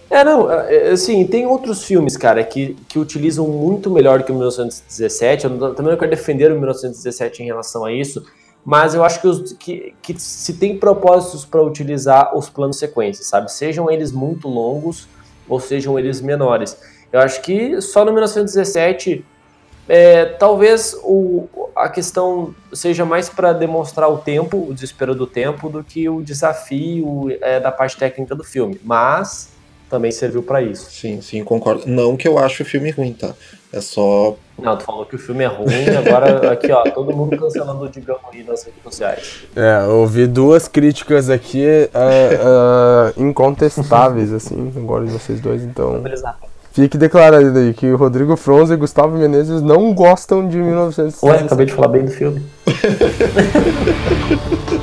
[0.09, 4.35] É, não, é, assim, tem outros filmes, cara, que, que utilizam muito melhor que o
[4.35, 8.25] 1917, eu também não quero defender o 1917 em relação a isso,
[8.65, 13.25] mas eu acho que, os, que, que se tem propósitos para utilizar os planos sequências,
[13.27, 13.49] sabe?
[13.53, 15.07] Sejam eles muito longos
[15.47, 16.77] ou sejam eles menores.
[17.11, 19.25] Eu acho que só no 1917
[19.87, 25.69] é, talvez o, a questão seja mais para demonstrar o tempo, o desespero do tempo,
[25.69, 28.79] do que o desafio é, da parte técnica do filme.
[28.83, 29.49] Mas
[29.89, 30.91] também serviu para isso.
[30.91, 31.83] Sim, sim, concordo.
[31.85, 33.33] Não que eu acho o filme ruim, tá?
[33.71, 34.35] É só.
[34.57, 37.89] Não, tu falou que o filme é ruim, agora aqui, ó, todo mundo cancelando o
[37.89, 39.43] Digão aí nas redes sociais.
[39.55, 46.01] É, ouvi duas críticas aqui uh, uh, incontestáveis, assim, agora de vocês dois, então.
[46.71, 51.25] Fique declarado aí que o Rodrigo Fronza e Gustavo Menezes não gostam de 1960.
[51.25, 52.45] Ué, acabei de falar bem do filme.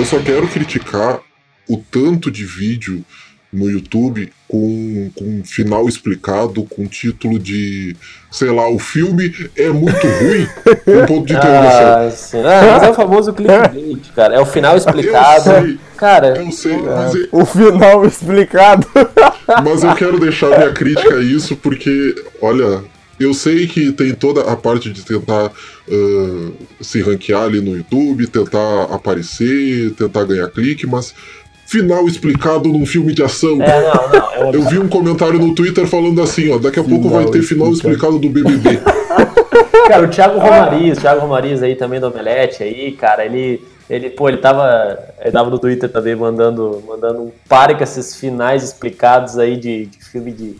[0.00, 1.20] Eu só quero criticar
[1.68, 3.04] o tanto de vídeo
[3.52, 7.94] no YouTube com, com final explicado, com título de,
[8.30, 10.48] sei lá, o filme é muito ruim,
[10.86, 12.06] um ponto de interrogação.
[12.06, 12.38] Ah, sim.
[12.38, 14.36] Ah, mas é o famoso clickbait, cara.
[14.36, 15.50] É o final explicado.
[15.50, 18.86] Eu sei, cara, eu sei, mas é, o final explicado.
[19.62, 22.82] Mas eu quero deixar minha crítica a isso porque, olha,
[23.20, 28.26] eu sei que tem toda a parte de tentar uh, se ranquear ali no YouTube,
[28.26, 31.14] tentar aparecer, tentar ganhar clique, mas
[31.66, 33.62] final explicado num filme de ação.
[33.62, 36.82] É, não, não, é eu vi um comentário no Twitter falando assim, ó, daqui a
[36.82, 38.80] final pouco vai ter final explicado do BBB.
[39.86, 43.60] cara, o Thiago Romariz, o Thiago Romariz aí também do Omelete aí, cara, ele
[43.90, 48.14] ele, pô, ele tava, ele tava no Twitter também mandando, mandando um pare com esses
[48.14, 50.56] finais explicados aí de, de filme de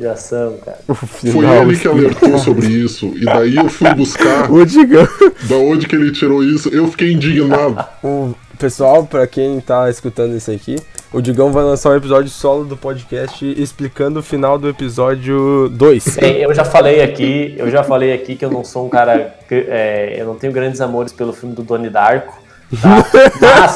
[0.00, 0.78] de ação, cara.
[0.96, 3.12] Foi ele que alertou sobre isso.
[3.14, 5.06] E daí eu fui buscar O Digão.
[5.48, 6.68] da onde que ele tirou isso.
[6.70, 7.84] Eu fiquei indignado.
[8.02, 10.76] O pessoal, pra quem tá escutando isso aqui,
[11.12, 16.16] o Digão vai lançar um episódio solo do podcast explicando o final do episódio 2.
[16.20, 19.34] Bem, eu já falei aqui, eu já falei aqui que eu não sou um cara.
[19.50, 22.40] é, eu não tenho grandes amores pelo filme do Doni Darko.
[22.80, 23.04] Tá?
[23.40, 23.74] Mas,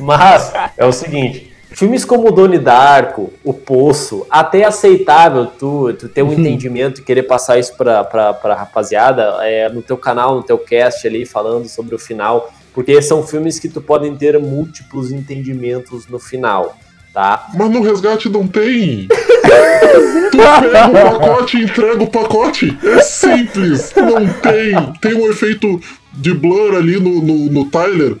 [0.00, 1.53] mas é o seguinte.
[1.76, 7.00] Filmes como o Doni Darko, O Poço, até é aceitável tu, tu ter um entendimento
[7.00, 11.06] e querer passar isso pra, pra, pra rapaziada é, no teu canal, no teu cast
[11.06, 16.18] ali, falando sobre o final, porque são filmes que tu podem ter múltiplos entendimentos no
[16.18, 16.76] final,
[17.12, 17.48] tá?
[17.54, 19.08] Mas no resgate não tem.
[20.30, 20.38] tu
[20.70, 22.78] pega o pacote e entrega o pacote.
[22.84, 23.92] É simples.
[23.96, 24.92] Não tem.
[25.00, 25.80] Tem um efeito
[26.16, 28.16] de blur ali no, no, no Tyler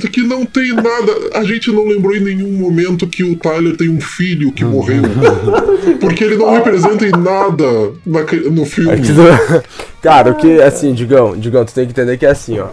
[0.00, 1.12] que, que não tem nada.
[1.34, 5.02] A gente não lembrou em nenhum momento que o Tyler tem um filho que morreu.
[6.00, 9.00] Porque ele não representa em nada naque- no filme.
[10.02, 12.68] Cara, o que, assim, Digão, Digão, tu tem que entender que é assim, ó.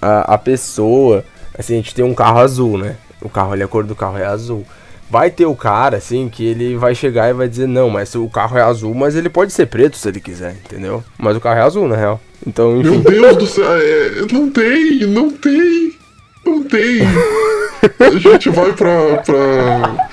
[0.00, 1.24] A, a pessoa,
[1.58, 2.96] assim, a gente tem um carro azul, né?
[3.20, 4.64] O carro ali, a cor do carro é azul.
[5.10, 8.28] Vai ter o cara, assim, que ele vai chegar e vai dizer, não, mas o
[8.28, 11.02] carro é azul, mas ele pode ser preto se ele quiser, entendeu?
[11.16, 12.20] Mas o carro é azul, na real.
[12.46, 12.90] Então, enfim.
[12.90, 15.92] Meu Deus do céu, é, não tem, não tem,
[16.44, 17.00] não tem.
[17.98, 19.16] A gente vai pra.
[19.18, 20.08] pra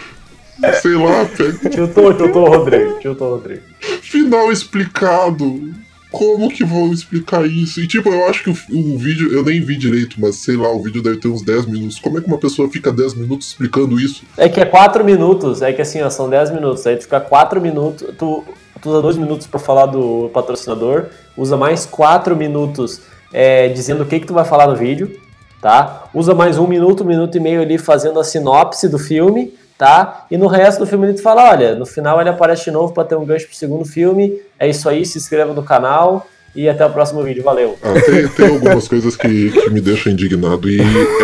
[0.82, 3.00] sei lá, pega Tiltou, tiltou, Rodrigo.
[3.00, 3.62] Tiltou, Rodrigo.
[4.02, 5.74] final explicado.
[6.12, 7.82] Como que vão explicar isso?
[7.82, 8.54] E tipo, eu acho que o,
[8.94, 11.66] o vídeo, eu nem vi direito, mas sei lá, o vídeo deve ter uns 10
[11.66, 11.98] minutos.
[11.98, 14.24] Como é que uma pessoa fica 10 minutos explicando isso?
[14.38, 16.86] É que é 4 minutos, é que assim, ó, são 10 minutos.
[16.86, 18.44] Aí tu fica 4 minutos, tu,
[18.84, 21.06] tu usa 2 minutos pra falar do patrocinador,
[21.38, 25.18] usa mais 4 minutos é, dizendo o que, que tu vai falar no vídeo,
[25.62, 26.04] tá?
[26.14, 30.26] Usa mais um minuto, um minuto e meio ali fazendo a sinopse do filme, tá?
[30.30, 32.94] E no resto do filme ele tu fala, olha, no final ele aparece de novo
[32.94, 34.42] pra ter um gancho pro segundo filme.
[34.60, 37.42] É isso aí, se inscreva no canal e até o próximo vídeo.
[37.42, 37.78] Valeu!
[37.82, 40.82] Ah, tem, tem algumas coisas que, que me deixam indignado e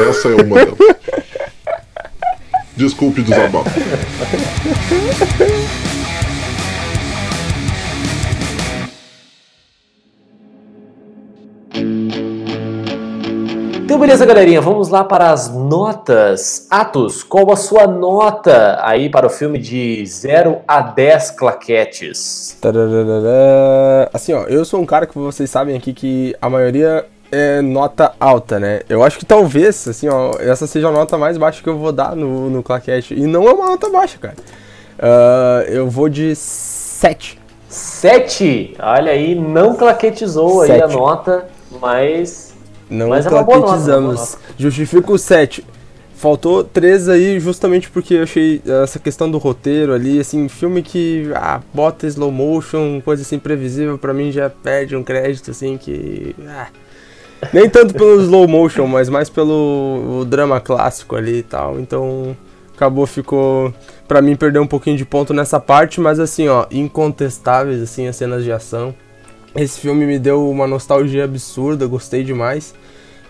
[0.09, 0.77] essa é uma delas.
[2.77, 3.69] Desculpe o desabafo.
[14.09, 16.65] beleza, galerinha, vamos lá para as notas.
[16.67, 22.57] Atos, qual a sua nota aí para o filme de 0 a 10 claquetes?
[24.11, 28.13] Assim, ó, eu sou um cara que vocês sabem aqui que a maioria é nota
[28.19, 28.81] alta, né?
[28.89, 31.91] Eu acho que talvez, assim, ó, essa seja a nota mais baixa que eu vou
[31.91, 33.13] dar no, no claquete.
[33.13, 34.35] E não é uma nota baixa, cara.
[34.97, 37.39] Ah, eu vou de 7.
[37.67, 38.75] 7?
[38.79, 40.97] Olha aí, não claquetizou aí a Sete.
[40.97, 41.47] nota,
[41.79, 42.48] mas.
[42.89, 44.37] Não Mas é nota.
[44.57, 45.63] Justifico o 7.
[46.15, 51.31] Faltou 3 aí justamente porque eu achei essa questão do roteiro ali, assim, filme que
[51.33, 56.35] ah, bota slow motion, coisa assim previsível, pra mim já perde um crédito, assim, que.
[56.45, 56.67] ah.
[57.53, 61.79] Nem tanto pelo slow motion, mas mais pelo drama clássico ali e tal.
[61.79, 62.35] Então,
[62.75, 63.73] acabou, ficou.
[64.05, 68.15] Pra mim, perdeu um pouquinho de ponto nessa parte, mas assim, ó, incontestáveis, assim, as
[68.17, 68.93] cenas de ação.
[69.55, 72.73] Esse filme me deu uma nostalgia absurda, gostei demais.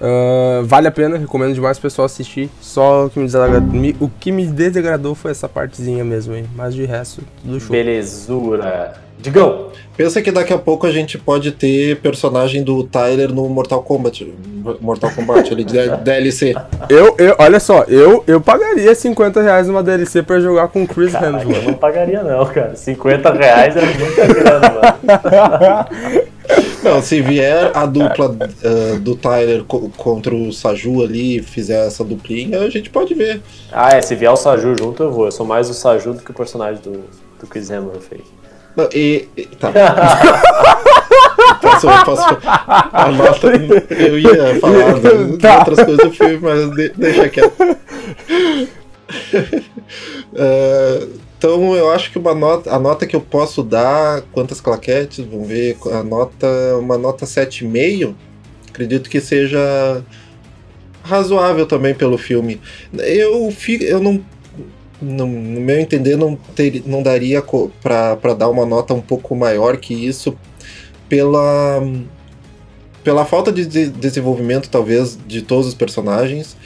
[0.02, 2.50] Ah, vale a pena, recomendo demais o pessoal assistir.
[2.62, 6.45] Só o que me desagradou, me- o que me desagradou foi essa partezinha mesmo aí.
[6.56, 7.72] Mas de resto, tudo show.
[7.72, 8.93] Belezura.
[9.22, 9.68] Digão!
[9.97, 14.34] Pensa que daqui a pouco a gente pode ter personagem do Tyler no Mortal Kombat.
[14.80, 16.56] Mortal Kombat, ele de DLC.
[16.89, 20.88] Eu, eu, olha só, eu, eu pagaria 50 reais numa DLC pra jogar com o
[20.88, 21.66] Chris Eu Hemsworth.
[21.66, 22.78] não pagaria, não, cara.
[22.78, 25.86] 50 reais é muita grana, mano.
[26.84, 32.03] Não, se vier a dupla ah, do Tyler co- contra o Saju ali, fizer essa
[32.03, 33.41] duplinha, a gente pode ver.
[33.71, 35.25] Ah, é, se vier o Saju junto, eu vou.
[35.25, 37.03] Eu sou mais o Saju do que o personagem do,
[37.39, 38.21] do Chris Hemsworth aí.
[38.75, 39.71] Não, e, e- tá.
[41.61, 43.47] posso, posso, a nota,
[43.93, 45.59] eu ia falar de, de Tá.
[45.59, 47.54] outras coisas do filme, mas de- deixa quieto.
[50.37, 51.08] Ah,
[51.39, 55.47] então eu acho que uma nota, a nota que eu posso dar, quantas claquetes, vamos
[55.47, 56.45] ver, a nota,
[56.78, 58.13] uma nota 7,5,
[58.70, 60.03] acredito que seja
[61.01, 62.59] razoável também pelo filme.
[62.93, 64.21] Eu, fi- eu não
[65.01, 67.41] no, no meu entender, não, ter, não daria
[67.82, 70.37] para dar uma nota um pouco maior que isso
[71.07, 71.82] pela,
[73.01, 76.57] pela falta de desenvolvimento, talvez, de todos os personagens.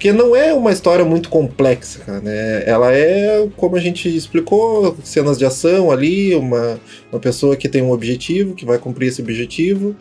[0.00, 2.64] Que não é uma história muito complexa, cara, né?
[2.66, 6.80] Ela é, como a gente explicou, cenas de ação ali, uma,
[7.12, 9.94] uma pessoa que tem um objetivo, que vai cumprir esse objetivo.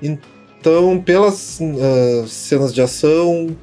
[0.00, 3.56] Então, pelas ah, cenas de ação,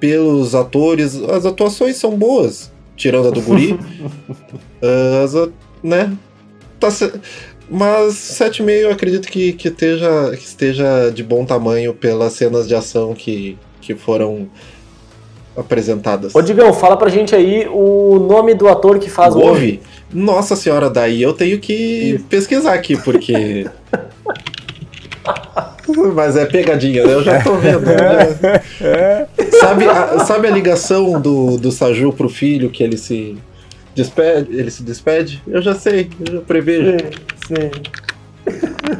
[0.00, 3.78] pelos atores, as atuações são boas tirando a do guri.
[4.82, 5.32] Ah, as
[5.82, 6.16] né?
[6.78, 7.10] Tá se...
[7.68, 12.74] Mas 7,5 eu acredito que, que, esteja, que esteja de bom tamanho pelas cenas de
[12.74, 14.48] ação que, que foram
[15.56, 16.34] apresentadas.
[16.34, 19.80] Ô Digão, fala pra gente aí o nome do ator que faz o Wolve.
[20.12, 23.66] Nossa senhora, daí eu tenho que pesquisar aqui, porque.
[26.14, 27.14] Mas é pegadinha, né?
[27.14, 27.80] Eu já tô vendo.
[27.80, 29.26] Né?
[29.60, 33.36] Sabe, a, sabe a ligação do, do Saju pro filho que ele se
[33.94, 34.56] despede?
[34.56, 35.42] Ele se despede?
[35.46, 36.96] Eu já sei, eu já prevejo.
[37.46, 37.70] Sim.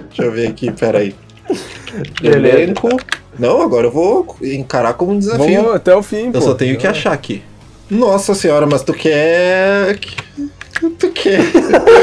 [0.08, 1.14] Deixa eu ver aqui, peraí.
[2.22, 2.88] Elenco.
[3.38, 5.62] Não, agora eu vou encarar como um desafio.
[5.62, 6.40] Vamos até o fim, Eu pô.
[6.40, 7.42] só tenho que achar aqui.
[7.90, 9.98] Nossa senhora, mas tu quer.
[10.98, 11.40] Tu quer.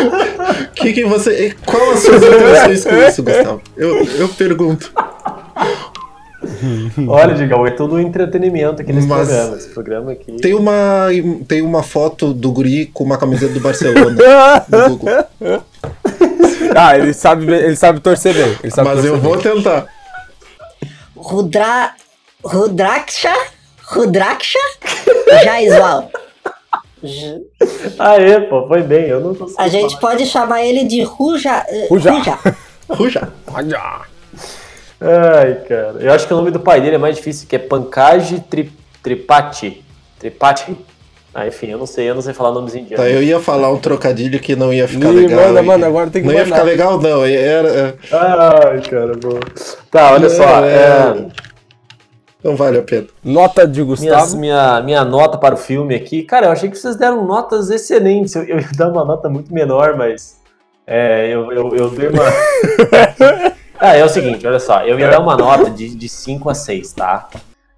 [0.76, 1.55] que que você.
[1.65, 3.61] Qual as suas intenções com isso, Gustavo?
[3.77, 4.91] Eu, eu pergunto.
[7.07, 9.57] Olha, Digão, é tudo entretenimento aqui nesse Mas- programa.
[9.57, 10.31] Esse programa aqui.
[10.38, 11.07] Tem uma,
[11.47, 14.15] tem uma foto do guri com uma camiseta do Barcelona
[14.69, 15.10] no Google.
[16.76, 18.55] Ah, ele sabe, ele sabe torcer bem.
[18.64, 19.43] Ele sabe Mas torcer eu vou bem.
[19.43, 19.85] tentar.
[21.23, 21.95] Rudra...
[22.43, 23.33] Rudraksha?
[23.85, 24.59] Rudraksha?
[25.45, 26.09] Jaisval.
[27.99, 29.05] Aê, pô, foi bem.
[29.07, 30.01] Eu não consigo A gente falar.
[30.01, 31.65] pode chamar ele de Ruja...
[31.69, 32.11] eh, Ruja.
[32.11, 32.39] Ruja.
[33.47, 34.01] Ruja.
[34.99, 35.97] Ai, cara.
[35.99, 38.71] Eu acho que o nome do pai dele é mais difícil, que é Pankaj Tri,
[39.01, 39.83] Tripati.
[40.19, 40.75] Tripati.
[41.35, 42.97] Ah, enfim, eu não sei, eu não sei falar nomes indianos.
[43.03, 45.47] Tá, eu ia falar um trocadilho que não ia ficar Ih, legal.
[45.47, 46.55] manda, e- manda, agora tem que Não ia mandar.
[46.57, 47.26] ficar legal, não.
[47.26, 49.39] Era, é- Ai, cara, bom.
[49.89, 50.64] Tá, olha só.
[50.64, 51.27] É, é,
[52.43, 53.07] Não vale a pena.
[53.23, 54.38] Nota de minhas- Gustavo.
[54.38, 56.22] minha, minha nota para o filme aqui.
[56.23, 58.35] Cara, eu achei que vocês deram notas excelentes.
[58.35, 60.38] Eu, eu ia dar uma nota muito menor, mas.
[60.85, 62.23] É, eu, eu, eu dei uma.
[63.80, 64.81] ah, é o seguinte, olha só.
[64.85, 67.27] Eu ia dar uma nota de, de 5 a 6, tá?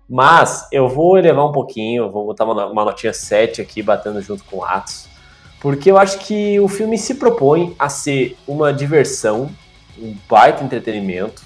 [0.08, 4.22] Mas eu vou elevar um pouquinho, vou botar uma, no- uma notinha 7 aqui, batendo
[4.22, 5.08] junto com Atos.
[5.60, 9.50] Porque eu acho que o filme se propõe a ser uma diversão,
[9.98, 11.44] um baita entretenimento.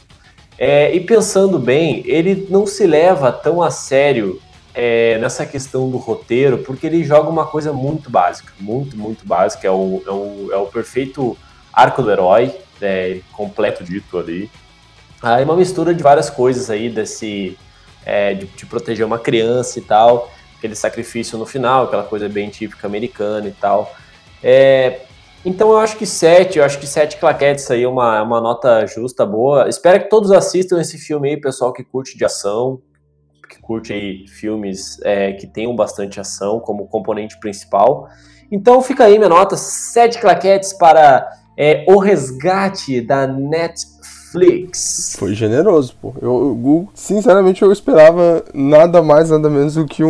[0.57, 4.41] É, e pensando bem, ele não se leva tão a sério
[4.73, 9.65] é, nessa questão do roteiro, porque ele joga uma coisa muito básica, muito, muito básica.
[9.65, 11.37] É o, é o, é o perfeito
[11.71, 14.51] arco do herói, é, completo dito ali.
[15.21, 17.57] Aí uma mistura de várias coisas aí, desse
[18.05, 22.49] é, de, de proteger uma criança e tal, aquele sacrifício no final, aquela coisa bem
[22.49, 23.93] típica americana e tal.
[24.43, 25.01] É,
[25.45, 28.85] então eu acho que 7, eu acho que 7 claquetes aí é uma, uma nota
[28.85, 29.69] justa, boa.
[29.69, 32.81] Espero que todos assistam esse filme aí, pessoal que curte de ação,
[33.49, 38.09] que curte aí filmes é, que tenham bastante ação como componente principal.
[38.51, 43.25] Então fica aí minha nota, 7 claquetes para é, O Resgate da
[44.33, 45.15] Netflix.
[45.17, 46.13] Foi generoso, pô.
[46.21, 46.29] Eu,
[46.63, 50.09] eu- sinceramente, eu esperava nada mais, nada menos do que um,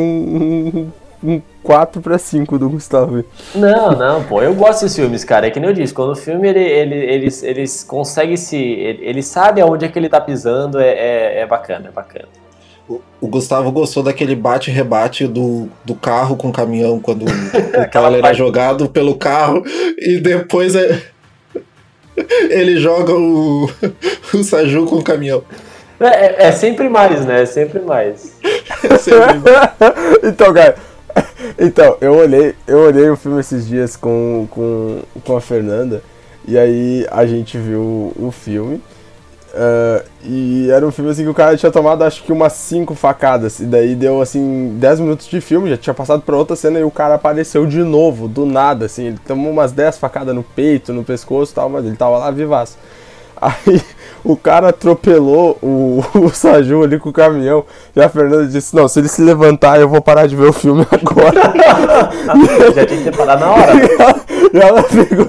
[1.23, 3.23] um, um 4 pra 5 do Gustavo.
[3.55, 5.47] Não, não, pô, eu gosto desses filmes, cara.
[5.47, 8.57] É que nem eu disse, quando o filme ele, ele, eles, eles conseguem se.
[8.57, 12.27] Ele, ele sabe aonde é que ele tá pisando, é, é, é bacana, é bacana.
[13.21, 17.29] O Gustavo gostou daquele bate-rebate do, do carro com o caminhão quando o
[17.77, 19.61] é parte- jogado pelo carro
[19.99, 20.99] e depois é-
[22.49, 23.69] ele joga o,
[24.33, 25.43] o Saju com o caminhão.
[25.99, 27.41] É, é- é sempre mais, né?
[27.41, 28.33] É sempre mais.
[28.83, 29.51] É sempre-
[30.23, 30.75] então, cara.
[31.57, 36.01] Então, eu olhei, eu olhei o filme esses dias com, com, com a Fernanda.
[36.47, 38.81] E aí a gente viu o filme.
[39.53, 42.93] Ah, e era um filme assim que o cara tinha tomado acho que umas 5
[42.95, 43.59] facadas.
[43.59, 46.83] E daí deu assim 10 minutos de filme, já tinha passado pra outra cena e
[46.83, 49.07] o cara apareceu de novo, do nada, assim.
[49.07, 52.31] Ele tomou umas 10 facadas no peito, no pescoço e tal, mas ele tava lá
[52.31, 52.77] vivaço.
[53.41, 53.81] Aí
[54.23, 57.65] o cara atropelou o, o Saju ali com o caminhão.
[57.95, 60.53] E a Fernanda disse: Não, se ele se levantar, eu vou parar de ver o
[60.53, 61.39] filme agora.
[62.75, 63.73] Já tinha que ter parado na hora.
[64.53, 65.27] e ela pegou.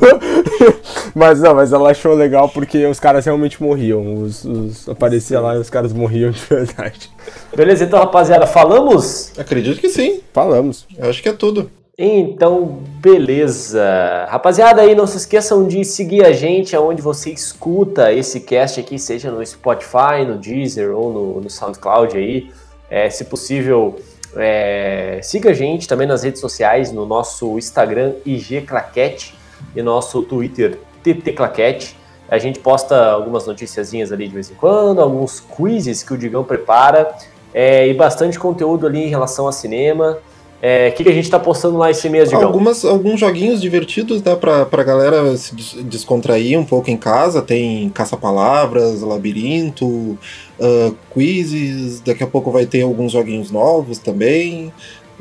[1.14, 4.22] Mas não, mas ela achou legal porque os caras realmente morriam.
[4.22, 7.10] Os, os- aparecia lá e os caras morriam de verdade.
[7.54, 9.32] Beleza, então, rapaziada, falamos?
[9.38, 10.20] Acredito que sim.
[10.32, 10.86] Falamos.
[10.96, 11.70] Eu acho que é tudo.
[12.02, 14.27] Então, beleza.
[14.31, 18.98] Rapaziada, aí não se esqueçam de seguir a gente aonde você escuta esse cast aqui,
[18.98, 22.51] seja no Spotify, no Deezer ou no, no SoundCloud aí.
[22.89, 24.01] É, se possível,
[24.35, 29.35] é, siga a gente também nas redes sociais, no nosso Instagram IG Claquete
[29.77, 31.98] e nosso Twitter TT Claquete.
[32.31, 36.44] A gente posta algumas noticiazinhas ali de vez em quando, alguns quizzes que o Digão
[36.44, 37.14] prepara
[37.52, 40.16] é, e bastante conteúdo ali em relação a cinema.
[40.62, 42.44] É, O que, que a gente tá postando lá esse mês, Digão?
[42.44, 47.40] Algumas, alguns joguinhos divertidos dá pra, pra galera se des- descontrair um pouco em casa.
[47.40, 50.18] Tem caça-palavras, labirinto,
[50.60, 52.00] ah, quizzes.
[52.00, 54.72] Daqui a pouco vai ter alguns joguinhos novos também.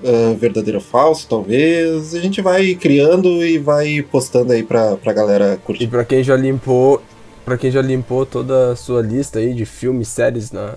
[0.04, 2.14] uh, verdadeiro ou falso, talvez.
[2.16, 5.84] A gente vai criando e vai postando aí pra, pra galera curtir.
[5.86, 7.02] E pra quem já limpou,
[7.46, 10.76] para quem já limpou toda a sua lista aí de filmes, séries na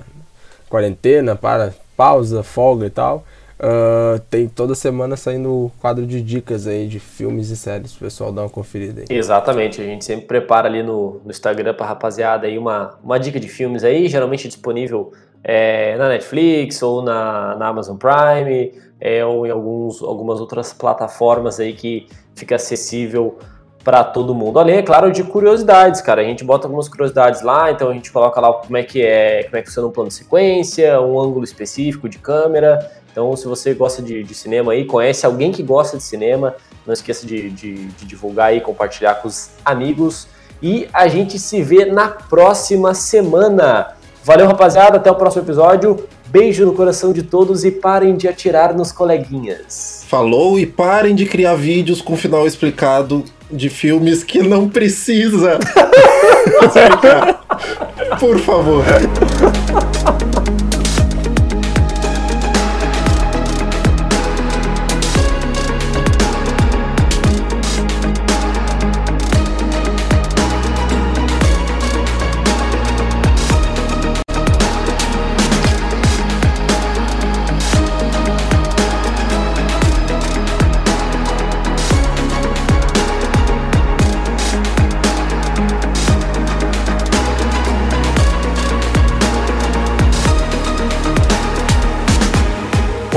[0.69, 3.25] quarentena, para pausa, folga e tal,
[3.63, 7.99] uh, tem toda semana saindo o quadro de dicas aí de filmes e séries, o
[7.99, 9.17] pessoal dá uma conferida aí.
[9.17, 13.39] Exatamente, a gente sempre prepara ali no, no Instagram pra rapaziada aí uma, uma dica
[13.39, 15.13] de filmes aí, geralmente disponível
[15.45, 21.59] é, na Netflix ou na, na Amazon Prime, é, ou em alguns, algumas outras plataformas
[21.59, 23.39] aí que fica acessível
[23.83, 24.59] para todo mundo.
[24.59, 26.21] Além, é claro, de curiosidades, cara.
[26.21, 29.43] A gente bota algumas curiosidades lá, então a gente coloca lá como é que é,
[29.45, 32.79] como é que funciona um plano de sequência, um ângulo específico de câmera.
[33.13, 36.57] Então, se você gosta de, de cinema aí, conhece alguém que gosta de cinema,
[36.87, 40.27] não esqueça de, de, de divulgar e compartilhar com os amigos.
[40.63, 43.89] E a gente se vê na próxima semana.
[44.25, 44.97] Valeu, rapaziada.
[44.97, 46.09] Até o próximo episódio.
[46.29, 50.07] Beijo no coração de todos e parem de atirar nos coleguinhas.
[50.09, 55.59] Falou e parem de criar vídeos com final explicado de filmes que não precisa.
[58.19, 58.83] Por favor.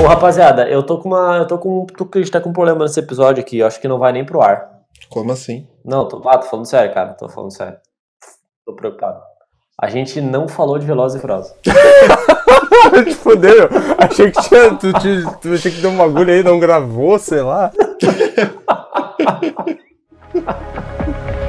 [0.06, 1.38] Ô, rapaziada, eu tô com uma.
[1.38, 1.84] Eu tô com.
[1.84, 3.58] Tô, a gente tá com um problema nesse episódio aqui.
[3.58, 4.70] Eu acho que não vai nem pro ar.
[5.10, 5.66] Como assim?
[5.84, 7.14] Não, tô, ah, tô falando sério, cara.
[7.14, 7.76] Tô falando sério.
[8.64, 9.20] Tô preocupado.
[9.76, 11.52] A gente não falou de Velozes e Furiosos.
[13.04, 13.68] Te fudeu.
[13.98, 14.76] Achei que tinha.
[14.76, 17.72] Tu, tu, tu achei que deu um bagulho aí, não gravou, sei lá.